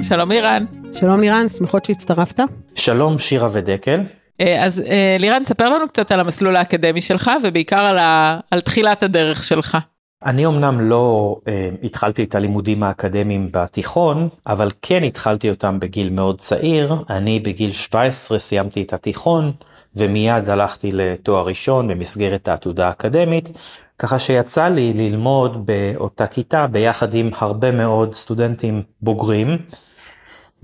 שלום 0.02 0.30
לירן. 0.30 0.64
שלום 0.92 1.20
לירן, 1.20 1.48
שמחות 1.48 1.84
שהצטרפת. 1.84 2.40
שלום 2.74 3.18
שירה 3.18 3.48
ודקל. 3.52 4.00
אה, 4.40 4.64
אז 4.64 4.80
אה, 4.80 5.16
לירן, 5.20 5.44
ספר 5.44 5.68
לנו 5.68 5.88
קצת 5.88 6.12
על 6.12 6.20
המסלול 6.20 6.56
האקדמי 6.56 7.00
שלך 7.00 7.30
ובעיקר 7.44 7.78
על, 7.80 7.98
ה... 7.98 8.40
על 8.50 8.60
תחילת 8.60 9.02
הדרך 9.02 9.44
שלך. 9.44 9.78
אני 10.24 10.46
אמנם 10.46 10.80
לא 10.80 11.36
אה, 11.48 11.70
התחלתי 11.82 12.24
את 12.24 12.34
הלימודים 12.34 12.82
האקדמיים 12.82 13.48
בתיכון, 13.52 14.28
אבל 14.46 14.70
כן 14.82 15.02
התחלתי 15.02 15.50
אותם 15.50 15.80
בגיל 15.80 16.10
מאוד 16.10 16.40
צעיר. 16.40 16.94
אני 17.10 17.40
בגיל 17.40 17.72
17 17.72 18.38
סיימתי 18.38 18.82
את 18.82 18.92
התיכון 18.92 19.52
ומיד 19.96 20.48
הלכתי 20.50 20.92
לתואר 20.92 21.44
ראשון 21.44 21.88
במסגרת 21.88 22.48
העתודה 22.48 22.86
האקדמית, 22.86 23.52
ככה 23.98 24.18
שיצא 24.18 24.68
לי 24.68 24.92
ללמוד 24.92 25.66
באותה 25.66 26.26
כיתה 26.26 26.66
ביחד 26.66 27.14
עם 27.14 27.30
הרבה 27.38 27.70
מאוד 27.70 28.14
סטודנטים 28.14 28.82
בוגרים. 29.02 29.58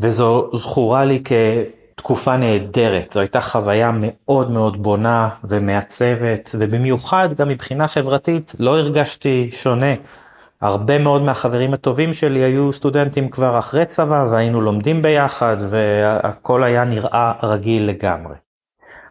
וזו 0.00 0.50
זכורה 0.54 1.04
לי 1.04 1.22
כתקופה 1.24 2.36
נהדרת, 2.36 3.12
זו 3.12 3.20
הייתה 3.20 3.40
חוויה 3.40 3.90
מאוד 4.00 4.50
מאוד 4.50 4.82
בונה 4.82 5.28
ומעצבת, 5.44 6.54
ובמיוחד 6.58 7.32
גם 7.32 7.48
מבחינה 7.48 7.88
חברתית 7.88 8.52
לא 8.58 8.78
הרגשתי 8.78 9.48
שונה. 9.52 9.94
הרבה 10.60 10.98
מאוד 10.98 11.22
מהחברים 11.22 11.74
הטובים 11.74 12.12
שלי 12.12 12.40
היו 12.40 12.72
סטודנטים 12.72 13.28
כבר 13.28 13.58
אחרי 13.58 13.86
צבא 13.86 14.26
והיינו 14.30 14.60
לומדים 14.60 15.02
ביחד 15.02 15.56
והכל 15.70 16.64
היה 16.64 16.84
נראה 16.84 17.32
רגיל 17.42 17.86
לגמרי. 17.88 18.34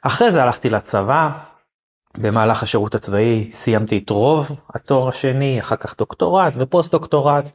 אחרי 0.02 0.32
זה 0.32 0.44
הלכתי 0.44 0.70
לצבא, 0.70 1.30
במהלך 2.18 2.64
השירות 2.64 2.96
הצבאי 2.96 3.48
סיימתי 3.52 3.98
את 3.98 4.10
רוב 4.10 4.52
התואר 4.74 5.08
השני, 5.08 5.60
אחר 5.60 5.76
כך 5.76 5.98
דוקטורט 5.98 6.54
ופוסט 6.58 6.92
דוקטורט, 6.92 7.50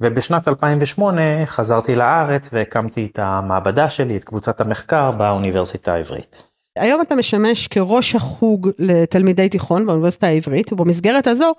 ובשנת 0.00 0.48
2008 0.48 1.22
חזרתי 1.46 1.94
לארץ 1.94 2.50
והקמתי 2.52 3.08
את 3.12 3.18
המעבדה 3.18 3.90
שלי, 3.90 4.16
את 4.16 4.24
קבוצת 4.24 4.60
המחקר 4.60 5.10
באוניברסיטה 5.10 5.94
העברית. 5.94 6.42
היום 6.78 7.00
אתה 7.00 7.14
משמש 7.14 7.68
כראש 7.68 8.14
החוג 8.14 8.70
לתלמידי 8.78 9.48
תיכון 9.48 9.86
באוניברסיטה 9.86 10.26
העברית, 10.26 10.72
ובמסגרת 10.72 11.26
הזו 11.26 11.52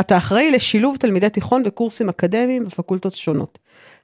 אתה 0.00 0.16
אחראי 0.16 0.50
לשילוב 0.50 0.96
תלמידי 0.96 1.30
תיכון 1.30 1.62
בקורסים 1.62 2.08
אקדמיים 2.08 2.64
בפקולטות 2.64 3.12
שונות. 3.12 3.58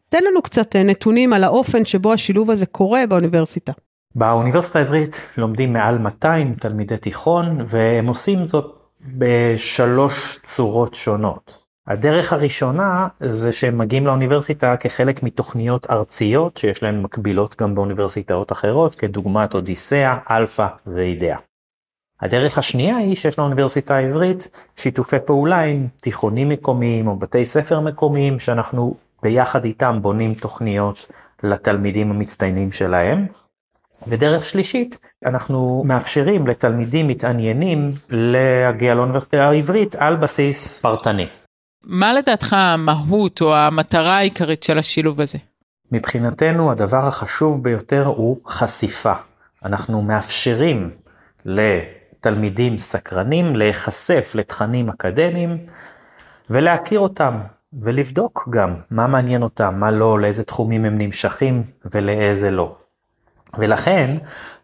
תן 0.08 0.24
לנו 0.30 0.42
קצת 0.42 0.76
נתונים 0.76 1.32
על 1.32 1.44
האופן 1.44 1.84
שבו 1.84 2.12
השילוב 2.12 2.50
הזה 2.50 2.66
קורה 2.66 3.06
באוניברסיטה. 3.08 3.72
באוניברסיטה 4.18 4.78
העברית 4.78 5.20
לומדים 5.36 5.72
מעל 5.72 5.98
200 5.98 6.54
תלמידי 6.54 6.96
תיכון, 6.96 7.58
והם 7.66 8.06
עושים 8.06 8.44
זאת 8.44 8.76
בשלוש 9.16 10.38
צורות 10.44 10.94
שונות. 10.94 11.58
הדרך 11.86 12.32
הראשונה 12.32 13.08
זה 13.16 13.52
שהם 13.52 13.78
מגיעים 13.78 14.06
לאוניברסיטה 14.06 14.76
כחלק 14.76 15.22
מתוכניות 15.22 15.90
ארציות 15.90 16.56
שיש 16.56 16.82
להן 16.82 17.02
מקבילות 17.02 17.56
גם 17.60 17.74
באוניברסיטאות 17.74 18.52
אחרות 18.52 18.94
כדוגמת 18.94 19.54
אודיסאה, 19.54 20.18
אלפא 20.30 20.66
ואידאה. 20.86 21.36
הדרך 22.20 22.58
השנייה 22.58 22.96
היא 22.96 23.16
שיש 23.16 23.38
לאוניברסיטה 23.38 23.96
העברית 23.96 24.48
שיתופי 24.76 25.16
פעולה 25.24 25.60
עם 25.60 25.86
תיכונים 26.00 26.48
מקומיים 26.48 27.06
או 27.06 27.16
בתי 27.16 27.46
ספר 27.46 27.80
מקומיים 27.80 28.38
שאנחנו 28.38 28.94
ביחד 29.22 29.64
איתם 29.64 29.98
בונים 30.02 30.34
תוכניות 30.34 31.08
לתלמידים 31.42 32.10
המצטיינים 32.10 32.72
שלהם. 32.72 33.26
ודרך 34.06 34.44
שלישית, 34.46 34.98
אנחנו 35.26 35.82
מאפשרים 35.86 36.46
לתלמידים 36.46 37.08
מתעניינים 37.08 37.92
להגיע 38.10 38.94
לאוניברסיטה 38.94 39.48
העברית 39.48 39.94
על 39.94 40.16
בסיס 40.16 40.80
פרטני. 40.80 41.26
מה 41.84 42.14
לדעתך 42.14 42.52
המהות 42.52 43.40
או 43.40 43.56
המטרה 43.56 44.16
העיקרית 44.16 44.62
של 44.62 44.78
השילוב 44.78 45.20
הזה? 45.20 45.38
מבחינתנו 45.92 46.70
הדבר 46.70 47.06
החשוב 47.06 47.62
ביותר 47.62 48.04
הוא 48.06 48.40
חשיפה. 48.46 49.12
אנחנו 49.64 50.02
מאפשרים 50.02 50.90
לתלמידים 51.44 52.78
סקרנים 52.78 53.56
להיחשף 53.56 54.32
לתכנים 54.34 54.88
אקדמיים 54.88 55.58
ולהכיר 56.50 57.00
אותם 57.00 57.40
ולבדוק 57.82 58.48
גם 58.50 58.74
מה 58.90 59.06
מעניין 59.06 59.42
אותם, 59.42 59.78
מה 59.80 59.90
לא, 59.90 60.20
לאיזה 60.20 60.44
תחומים 60.44 60.84
הם 60.84 60.98
נמשכים 60.98 61.62
ולאיזה 61.92 62.50
לא. 62.50 62.76
ולכן, 63.58 64.14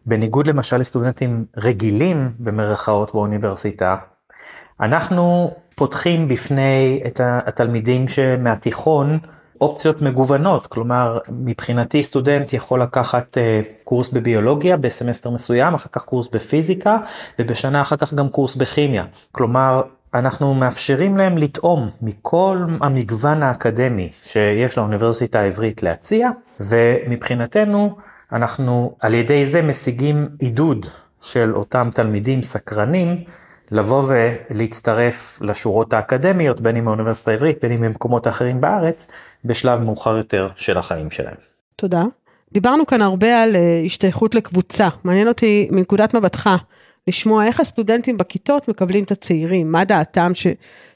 בניגוד 0.06 0.46
למשל 0.46 0.76
לסטודנטים 0.76 1.44
רגילים 1.56 2.30
במרכאות 2.38 3.14
באוניברסיטה, 3.14 3.96
אנחנו 4.80 5.54
פותחים 5.74 6.28
בפני 6.28 7.02
את 7.06 7.20
התלמידים 7.24 8.08
שמהתיכון 8.08 9.18
אופציות 9.60 10.02
מגוונות, 10.02 10.66
כלומר 10.66 11.18
מבחינתי 11.28 12.02
סטודנט 12.02 12.52
יכול 12.52 12.82
לקחת 12.82 13.36
אה, 13.36 13.66
קורס 13.84 14.08
בביולוגיה 14.08 14.76
בסמסטר 14.76 15.30
מסוים, 15.30 15.74
אחר 15.74 15.88
כך 15.92 16.04
קורס 16.04 16.28
בפיזיקה 16.28 16.96
ובשנה 17.38 17.82
אחר 17.82 17.96
כך 17.96 18.14
גם 18.14 18.28
קורס 18.28 18.54
בכימיה. 18.54 19.04
כלומר 19.32 19.82
אנחנו 20.14 20.54
מאפשרים 20.54 21.16
להם 21.16 21.38
לטעום 21.38 21.90
מכל 22.02 22.66
המגוון 22.80 23.42
האקדמי 23.42 24.10
שיש 24.22 24.78
לאוניברסיטה 24.78 25.40
העברית 25.40 25.82
להציע 25.82 26.30
ומבחינתנו 26.60 27.96
אנחנו 28.32 28.96
על 29.00 29.14
ידי 29.14 29.46
זה 29.46 29.62
משיגים 29.62 30.28
עידוד 30.38 30.86
של 31.20 31.54
אותם 31.54 31.88
תלמידים 31.94 32.42
סקרנים 32.42 33.24
לבוא 33.70 34.04
ולהצטרף 34.06 35.38
לשורות 35.42 35.92
האקדמיות, 35.92 36.60
בין 36.60 36.76
אם 36.76 36.88
האוניברסיטה 36.88 37.30
העברית, 37.30 37.58
בין 37.62 37.72
אם 37.72 37.80
במקומות 37.80 38.28
אחרים 38.28 38.60
בארץ, 38.60 39.06
בשלב 39.44 39.80
מאוחר 39.80 40.16
יותר 40.16 40.48
של 40.56 40.78
החיים 40.78 41.10
שלהם. 41.10 41.34
תודה. 41.76 42.02
דיברנו 42.52 42.86
כאן 42.86 43.02
הרבה 43.02 43.42
על 43.42 43.56
אה, 43.56 43.82
השתייכות 43.86 44.34
לקבוצה. 44.34 44.88
מעניין 45.04 45.28
אותי 45.28 45.68
מנקודת 45.70 46.14
מבטך, 46.14 46.50
לשמוע 47.08 47.46
איך 47.46 47.60
הסטודנטים 47.60 48.18
בכיתות 48.18 48.68
מקבלים 48.68 49.04
את 49.04 49.10
הצעירים, 49.10 49.72
מה 49.72 49.84
דעתם 49.84 50.34
ש, 50.34 50.46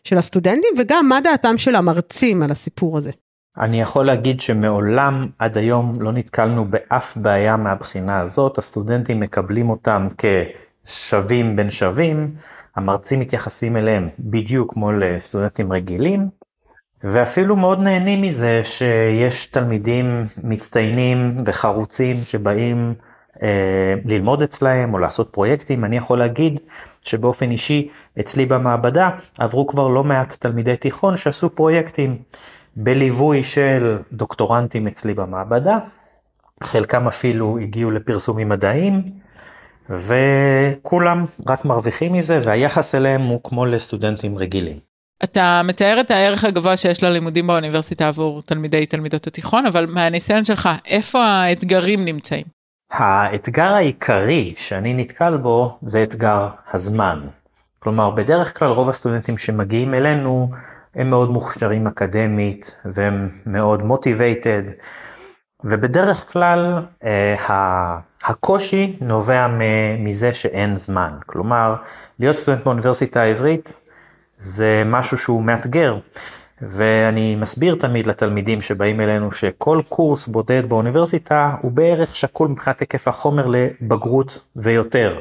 של 0.04 0.18
הסטודנטים 0.18 0.70
וגם 0.78 1.08
מה 1.08 1.20
דעתם 1.20 1.58
של 1.58 1.74
המרצים 1.74 2.42
על 2.42 2.50
הסיפור 2.50 2.98
הזה. 2.98 3.10
אני 3.58 3.80
יכול 3.80 4.06
להגיד 4.06 4.40
שמעולם 4.40 5.26
עד 5.38 5.58
היום 5.58 6.00
לא 6.00 6.12
נתקלנו 6.12 6.64
באף 6.64 7.16
בעיה 7.16 7.56
מהבחינה 7.56 8.20
הזאת, 8.20 8.58
הסטודנטים 8.58 9.20
מקבלים 9.20 9.70
אותם 9.70 10.08
כשווים 10.18 11.56
בין 11.56 11.70
שווים, 11.70 12.34
המרצים 12.76 13.20
מתייחסים 13.20 13.76
אליהם 13.76 14.08
בדיוק 14.18 14.72
כמו 14.72 14.92
לסטודנטים 14.92 15.72
רגילים, 15.72 16.28
ואפילו 17.04 17.56
מאוד 17.56 17.80
נהנים 17.80 18.22
מזה 18.22 18.60
שיש 18.64 19.46
תלמידים 19.46 20.24
מצטיינים 20.44 21.42
וחרוצים 21.46 22.16
שבאים 22.16 22.94
אה, 23.42 23.94
ללמוד 24.04 24.42
אצלהם 24.42 24.94
או 24.94 24.98
לעשות 24.98 25.28
פרויקטים. 25.32 25.84
אני 25.84 25.96
יכול 25.96 26.18
להגיד 26.18 26.60
שבאופן 27.02 27.50
אישי 27.50 27.88
אצלי 28.20 28.46
במעבדה 28.46 29.10
עברו 29.38 29.66
כבר 29.66 29.88
לא 29.88 30.04
מעט 30.04 30.36
תלמידי 30.40 30.76
תיכון 30.76 31.16
שעשו 31.16 31.50
פרויקטים 31.50 32.18
בליווי 32.76 33.42
של 33.42 33.98
דוקטורנטים 34.12 34.86
אצלי 34.86 35.14
במעבדה, 35.14 35.78
חלקם 36.62 37.06
אפילו 37.06 37.58
הגיעו 37.58 37.90
לפרסומים 37.90 38.48
מדעיים. 38.48 39.02
וכולם 39.90 41.24
רק 41.48 41.64
מרוויחים 41.64 42.12
מזה 42.12 42.40
והיחס 42.44 42.94
אליהם 42.94 43.22
הוא 43.22 43.40
כמו 43.44 43.66
לסטודנטים 43.66 44.38
רגילים. 44.38 44.78
אתה 45.24 45.60
מתאר 45.64 46.00
את 46.00 46.10
הערך 46.10 46.44
הגבוה 46.44 46.76
שיש 46.76 47.02
ללימודים 47.02 47.46
באוניברסיטה 47.46 48.08
עבור 48.08 48.42
תלמידי 48.42 48.86
תלמידות 48.86 49.26
התיכון, 49.26 49.66
אבל 49.66 49.86
מהניסיון 49.86 50.44
שלך, 50.44 50.68
איפה 50.86 51.24
האתגרים 51.24 52.04
נמצאים? 52.04 52.44
האתגר 52.90 53.72
העיקרי 53.72 54.54
שאני 54.56 54.94
נתקל 54.94 55.36
בו 55.36 55.78
זה 55.82 56.02
אתגר 56.02 56.48
הזמן. 56.72 57.20
כלומר, 57.78 58.10
בדרך 58.10 58.58
כלל 58.58 58.68
רוב 58.68 58.88
הסטודנטים 58.88 59.38
שמגיעים 59.38 59.94
אלינו 59.94 60.50
הם 60.96 61.10
מאוד 61.10 61.30
מוכשרים 61.30 61.86
אקדמית 61.86 62.80
והם 62.84 63.28
מאוד 63.46 63.82
מוטיבייטד, 63.82 64.62
ובדרך 65.64 66.32
כלל 66.32 66.82
אה, 67.04 67.34
הקושי 68.24 68.96
נובע 69.00 69.46
מזה 69.98 70.32
שאין 70.32 70.76
זמן. 70.76 71.10
כלומר, 71.26 71.74
להיות 72.18 72.36
סטודנט 72.36 72.64
באוניברסיטה 72.64 73.20
העברית 73.20 73.80
זה 74.38 74.82
משהו 74.86 75.18
שהוא 75.18 75.42
מאתגר. 75.42 75.98
ואני 76.62 77.36
מסביר 77.36 77.74
תמיד 77.74 78.06
לתלמידים 78.06 78.62
שבאים 78.62 79.00
אלינו 79.00 79.32
שכל 79.32 79.80
קורס 79.88 80.26
בודד 80.26 80.68
באוניברסיטה 80.68 81.54
הוא 81.60 81.72
בערך 81.72 82.16
שקול 82.16 82.48
מבחינת 82.48 82.80
היקף 82.80 83.08
החומר 83.08 83.46
לבגרות 83.46 84.46
ויותר. 84.56 85.20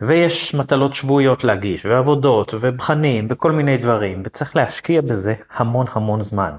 ויש 0.00 0.54
מטלות 0.54 0.94
שבועיות 0.94 1.44
להגיש 1.44 1.86
ועבודות 1.86 2.54
ובחנים 2.60 3.26
וכל 3.30 3.52
מיני 3.52 3.76
דברים 3.76 4.22
וצריך 4.24 4.56
להשקיע 4.56 5.00
בזה 5.00 5.34
המון 5.54 5.86
המון 5.92 6.20
זמן. 6.20 6.52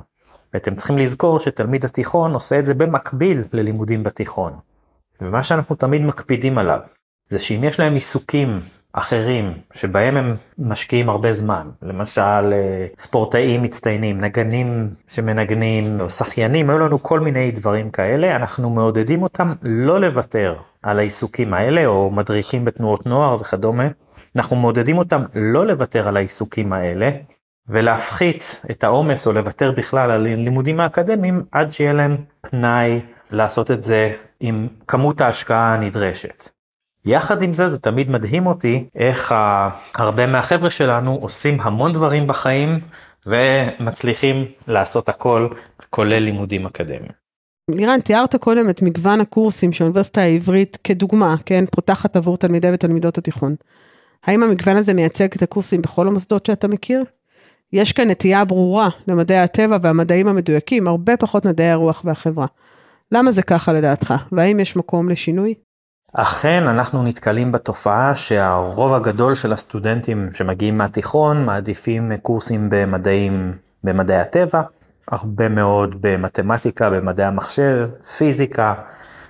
ואתם 0.54 0.76
צריכים 0.76 0.98
לזכור 0.98 1.40
שתלמיד 1.40 1.86
התיכון 1.86 2.34
עושה 2.34 2.60
את 2.60 2.66
זה 2.66 2.74
במקביל 2.74 3.44
ללימודים 3.54 4.04
בתיכון. 4.04 4.54
ומה 5.22 5.44
שאנחנו 5.44 5.76
תמיד 5.76 6.02
מקפידים 6.02 6.58
עליו 6.58 6.80
זה 7.30 7.40
שאם 7.40 7.64
יש 7.64 7.80
להם 7.80 7.94
עיסוקים 7.94 8.60
אחרים 8.94 9.54
שבהם 9.74 10.18
הם 10.18 10.36
משקיעים 10.58 11.10
הרבה 11.10 11.34
זמן, 11.34 11.70
למשל 11.82 12.22
אה, 12.54 12.88
ספורטאים 12.98 13.64
מצטיינים, 13.64 14.22
נגנים 14.22 14.90
שמנגנים, 15.08 16.02
או 16.02 16.10
שחיינים, 16.10 16.70
היו 16.70 16.80
לנו 16.80 17.04
כל 17.04 17.20
מיני 17.20 17.52
דברים 17.52 17.90
כאלה, 17.90 18.36
אנחנו 18.36 18.70
מעודדים 18.70 19.24
אותם 19.24 19.54
לא 19.62 20.00
לוותר 20.00 20.56
על 20.84 21.00
העיסוקים 21.00 21.54
האלה, 21.54 21.86
או 21.86 22.12
מדריכים 22.12 22.66
בתנועות 22.66 23.06
נוער 23.06 23.36
וכדומה, 23.36 23.88
אנחנו 24.36 24.56
מעודדים 24.56 24.98
אותם 24.98 25.24
לא 25.36 25.68
לוותר 25.68 26.08
על 26.08 26.18
העיסוקים 26.18 26.74
האלה, 26.74 27.10
ולהפחית 27.70 28.62
את 28.72 28.84
העומס 28.84 29.28
או 29.28 29.34
לוותר 29.34 29.72
בכלל 29.72 30.12
על 30.12 30.22
לימודים 30.22 30.80
האקדמיים 30.80 31.44
עד 31.52 31.74
שיהיה 31.74 31.94
להם 31.94 32.18
פנאי 32.42 33.02
לעשות 33.32 33.72
את 33.72 33.84
זה 33.84 34.14
עם 34.40 34.68
כמות 34.88 35.22
ההשקעה 35.22 35.74
הנדרשת. 35.74 36.57
יחד 37.08 37.42
עם 37.42 37.54
זה 37.54 37.70
זה 37.70 37.80
תמיד 37.80 38.10
מדהים 38.10 38.46
אותי 38.46 38.86
איך 38.96 39.36
הרבה 39.96 40.28
מהחבר'ה 40.28 40.70
שלנו 40.70 41.16
עושים 41.22 41.62
המון 41.62 41.94
דברים 41.94 42.28
בחיים 42.28 42.80
ומצליחים 43.26 44.46
לעשות 44.68 45.10
הכל 45.10 45.48
כולל 45.90 46.20
לימודים 46.20 46.66
אקדמיים. 46.66 47.12
לירן, 47.72 48.00
תיארת 48.00 48.36
קודם 48.36 48.70
את 48.70 48.82
מגוון 48.82 49.22
הקורסים 49.22 49.74
שהאוניברסיטה 49.74 50.22
העברית 50.22 50.78
כדוגמה, 50.84 51.36
כן, 51.46 51.66
פותחת 51.72 52.16
עבור 52.16 52.38
תלמידי 52.38 52.74
ותלמידות 52.74 53.18
התיכון. 53.18 53.56
האם 54.26 54.44
המגוון 54.44 54.78
הזה 54.78 54.94
מייצג 54.94 55.28
את 55.36 55.42
הקורסים 55.42 55.82
בכל 55.82 56.08
המוסדות 56.08 56.46
שאתה 56.46 56.68
מכיר? 56.68 57.04
יש 57.74 57.92
כאן 57.92 58.10
נטייה 58.10 58.46
ברורה 58.46 58.90
למדעי 59.08 59.40
הטבע 59.40 59.78
והמדעים 59.82 60.28
המדויקים, 60.28 60.88
הרבה 60.88 61.18
פחות 61.18 61.46
מדעי 61.46 61.70
הרוח 61.70 62.02
והחברה. 62.06 62.46
למה 63.12 63.32
זה 63.32 63.44
ככה 63.44 63.74
לדעתך? 63.74 64.14
והאם 64.32 64.60
יש 64.60 64.76
מקום 64.76 65.10
לשינוי? 65.10 65.54
אכן 66.20 66.68
אנחנו 66.68 67.04
נתקלים 67.04 67.52
בתופעה 67.52 68.16
שהרוב 68.16 68.94
הגדול 68.94 69.36
של 69.36 69.54
הסטודנטים 69.54 70.30
שמגיעים 70.34 70.78
מהתיכון 70.78 71.46
מעדיפים 71.46 72.12
קורסים 72.22 72.70
במדעים, 72.70 73.54
במדעי 73.84 74.18
הטבע, 74.18 74.62
הרבה 75.08 75.50
מאוד 75.50 75.96
במתמטיקה, 76.02 76.90
במדעי 76.90 77.26
המחשב, 77.26 77.90
פיזיקה, 78.18 78.74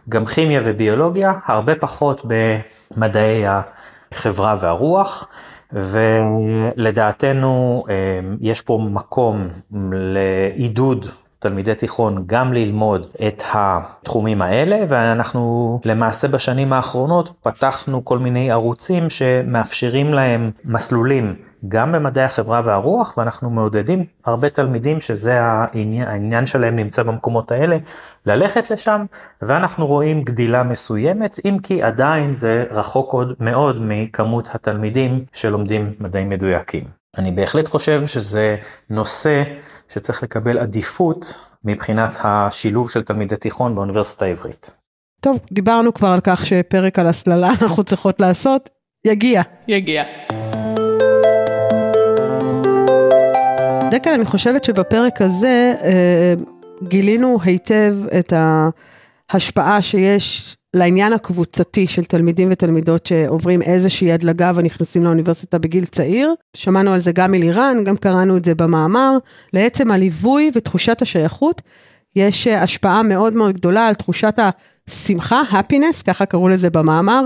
גם 0.10 0.26
כימיה 0.26 0.62
וביולוגיה, 0.63 1.34
הרבה 1.45 1.76
פחות 1.76 2.26
במדעי 2.26 3.43
החברה 3.47 4.56
והרוח. 4.60 5.28
ולדעתנו 5.73 7.84
אה, 7.89 8.19
יש 8.41 8.62
פה 8.62 8.80
מקום 8.91 9.47
לעידוד 9.91 11.06
תלמידי 11.39 11.76
תיכון 11.76 12.23
גם 12.26 12.54
ללמוד 12.54 13.06
את 13.28 13.43
התחומים 13.54 14.41
האלה 14.41 14.78
ואנחנו 14.88 15.80
למעשה 15.86 16.28
בשנים 16.28 16.73
האחרונות 16.73 17.32
פתחנו 17.41 18.06
כל 18.06 18.19
מיני 18.19 18.52
ערוצים 18.52 19.10
שמאפשרים 19.10 20.13
להם 20.13 20.52
מסלולים 20.65 21.36
גם 21.67 21.91
במדעי 21.91 22.23
החברה 22.23 22.62
והרוח 22.63 23.17
ואנחנו 23.17 23.50
מעודדים 23.50 24.06
הרבה 24.26 24.50
תלמידים 24.50 25.02
שזה 25.02 25.41
העניין, 25.41 26.08
העניין 26.08 26.45
שלהם 26.45 26.76
נמצא 26.76 27.04
במקומות 27.04 27.52
האלה 27.52 27.78
ללכת 28.26 28.71
לשם 28.71 29.06
ואנחנו 29.41 29.88
רואים 29.88 30.23
גדילה 30.23 30.63
מסוימת 30.63 31.39
אם 31.45 31.58
כי 31.63 31.84
עדיין 31.84 32.34
זה 32.34 32.65
רחוק 32.71 33.13
עוד 33.13 33.34
מאוד 33.39 33.76
מכמות 33.80 34.50
התלמידים 34.54 35.26
שלומדים 35.34 35.91
מדעים 36.00 36.30
מדויקים. 36.30 37.07
אני 37.17 37.32
בהחלט 37.32 37.67
חושב 37.67 38.06
שזה 38.06 38.56
נושא 38.89 39.43
שצריך 39.89 40.23
לקבל 40.23 40.58
עדיפות 40.58 41.45
מבחינת 41.63 42.17
השילוב 42.23 42.91
של 42.91 43.03
תלמידי 43.03 43.36
תיכון 43.36 43.75
באוניברסיטה 43.75 44.25
העברית. 44.25 44.71
טוב, 45.21 45.39
דיברנו 45.51 45.93
כבר 45.93 46.08
על 46.08 46.19
כך 46.23 46.45
שפרק 46.45 46.99
על 46.99 47.08
הסללה 47.08 47.49
אנחנו 47.62 47.84
צריכות 47.84 48.21
לעשות, 48.21 48.69
יגיע. 49.06 49.41
יגיע. 49.67 50.03
דקל, 53.91 54.10
אני 54.10 54.25
חושבת 54.25 54.63
שבפרק 54.63 55.21
הזה 55.21 55.73
אה, 55.84 56.34
גילינו 56.84 57.38
היטב 57.43 57.95
את 58.19 58.34
ההשפעה 59.30 59.82
שיש 59.82 60.57
לעניין 60.73 61.13
הקבוצתי 61.13 61.88
של 61.88 62.03
תלמידים 62.03 62.47
ותלמידות 62.51 63.06
שעוברים 63.06 63.62
איזושהי 63.62 64.12
הדלגה 64.12 64.51
ונכנסים 64.56 65.03
לאוניברסיטה 65.03 65.58
בגיל 65.58 65.86
צעיר. 65.86 66.34
שמענו 66.53 66.93
על 66.93 66.99
זה 66.99 67.12
גם 67.12 67.32
מלירן, 67.32 67.84
גם 67.84 67.97
קראנו 67.97 68.38
את 68.38 68.45
זה 68.45 68.56
במאמר. 68.56 69.17
לעצם 69.53 69.91
הליווי 69.91 70.51
ותחושת 70.56 71.01
השייכות, 71.01 71.62
יש 72.15 72.47
השפעה 72.47 73.03
מאוד 73.03 73.34
מאוד 73.34 73.56
גדולה 73.56 73.88
על 73.88 73.93
תחושת 73.93 74.39
שמחה, 74.89 75.41
happiness, 75.52 76.04
ככה 76.06 76.26
קראו 76.26 76.50
לזה 76.50 76.69
במאמר, 76.69 77.21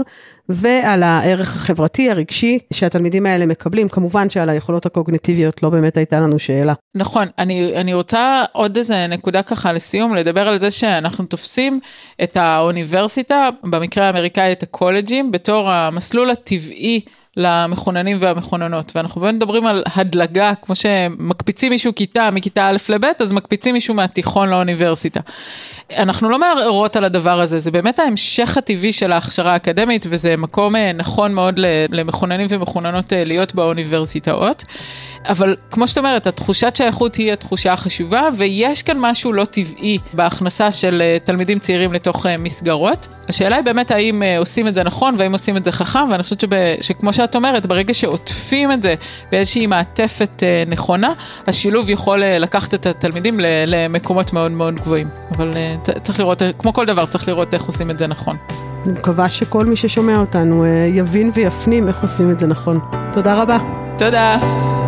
ועל 0.49 1.03
הערך 1.03 1.55
החברתי 1.55 2.11
הרגשי 2.11 2.59
שהתלמידים 2.73 3.25
האלה 3.25 3.45
מקבלים. 3.45 3.89
כמובן 3.89 4.29
שעל 4.29 4.49
היכולות 4.49 4.85
הקוגניטיביות 4.85 5.63
לא 5.63 5.69
באמת 5.69 5.97
הייתה 5.97 6.19
לנו 6.19 6.39
שאלה. 6.39 6.73
נכון, 6.95 7.27
אני, 7.39 7.75
אני 7.75 7.93
רוצה 7.93 8.43
עוד 8.51 8.77
איזה 8.77 9.07
נקודה 9.07 9.43
ככה 9.43 9.73
לסיום, 9.73 10.15
לדבר 10.15 10.47
על 10.47 10.57
זה 10.57 10.71
שאנחנו 10.71 11.25
תופסים 11.25 11.79
את 12.23 12.37
האוניברסיטה, 12.37 13.49
במקרה 13.63 14.07
האמריקאי 14.07 14.51
את 14.51 14.63
הקולג'ים, 14.63 15.31
בתור 15.31 15.71
המסלול 15.71 16.29
הטבעי. 16.29 17.01
למחוננים 17.37 18.17
והמחוננות 18.19 18.91
ואנחנו 18.95 19.21
באמת 19.21 19.33
מדברים 19.35 19.67
על 19.67 19.83
הדלגה 19.95 20.53
כמו 20.61 20.75
שמקפיצים 20.75 21.71
מישהו 21.71 21.95
כיתה 21.95 22.31
מכיתה 22.31 22.67
א' 22.67 22.77
לב' 22.89 23.03
אז 23.19 23.33
מקפיצים 23.33 23.73
מישהו 23.73 23.93
מהתיכון 23.93 24.49
לאוניברסיטה. 24.49 25.19
אנחנו 25.97 26.29
לא 26.29 26.39
מערערות 26.39 26.95
על 26.95 27.05
הדבר 27.05 27.41
הזה 27.41 27.59
זה 27.59 27.71
באמת 27.71 27.99
ההמשך 27.99 28.57
הטבעי 28.57 28.93
של 28.93 29.11
ההכשרה 29.11 29.53
האקדמית 29.53 30.05
וזה 30.09 30.37
מקום 30.37 30.75
אה, 30.75 30.91
נכון 30.93 31.33
מאוד 31.33 31.59
למחוננים 31.89 32.47
ומחוננות 32.49 33.13
אה, 33.13 33.23
להיות 33.23 33.55
באוניברסיטאות. 33.55 34.63
אבל 35.25 35.55
כמו 35.71 35.87
שאת 35.87 35.97
אומרת, 35.97 36.27
התחושת 36.27 36.75
שייכות 36.75 37.15
היא 37.15 37.33
התחושה 37.33 37.73
החשובה, 37.73 38.29
ויש 38.37 38.83
כאן 38.83 38.97
משהו 38.99 39.33
לא 39.33 39.45
טבעי 39.45 39.97
בהכנסה 40.13 40.71
של 40.71 41.01
אה, 41.01 41.17
תלמידים 41.23 41.59
צעירים 41.59 41.93
לתוך 41.93 42.25
אה, 42.25 42.37
מסגרות. 42.37 43.07
השאלה 43.29 43.55
היא 43.55 43.65
באמת 43.65 43.91
האם 43.91 44.23
אה, 44.23 44.37
עושים 44.37 44.67
את 44.67 44.75
זה 44.75 44.83
נכון 44.83 45.15
והאם 45.17 45.31
עושים 45.31 45.57
את 45.57 45.65
זה 45.65 45.71
חכם, 45.71 46.09
ואני 46.11 46.23
חושבת 46.23 46.39
שב, 46.39 46.47
שכמו 46.81 47.13
שאת 47.13 47.35
אומרת, 47.35 47.65
ברגע 47.65 47.93
שעוטפים 47.93 48.71
את 48.71 48.83
זה 48.83 48.95
באיזושהי 49.31 49.67
מעטפת 49.67 50.43
נכונה, 50.67 51.13
השילוב 51.47 51.89
יכול 51.89 52.23
לקחת 52.23 52.73
את 52.73 52.85
התלמידים 52.85 53.39
למקומות 53.67 54.33
מאוד 54.33 54.51
מאוד 54.51 54.75
גבוהים. 54.75 55.07
אבל 55.35 55.51
צריך 56.03 56.19
לראות, 56.19 56.41
כמו 56.59 56.73
כל 56.73 56.85
דבר, 56.85 57.05
צריך 57.05 57.27
לראות 57.27 57.53
איך 57.53 57.63
עושים 57.63 57.91
את 57.91 57.99
זה 57.99 58.07
נכון. 58.07 58.37
אני 58.85 58.93
מקווה 58.93 59.29
שכל 59.29 59.65
מי 59.65 59.75
ששומע 59.75 60.17
אותנו 60.17 60.65
יבין 60.65 61.31
ויפנים 61.33 61.87
איך 61.87 62.01
עושים 62.01 62.31
את 62.31 62.39
זה 62.39 62.47
נכון. 62.47 62.79
תודה 63.13 63.41
רבה. 63.41 63.57
תודה. 63.97 64.80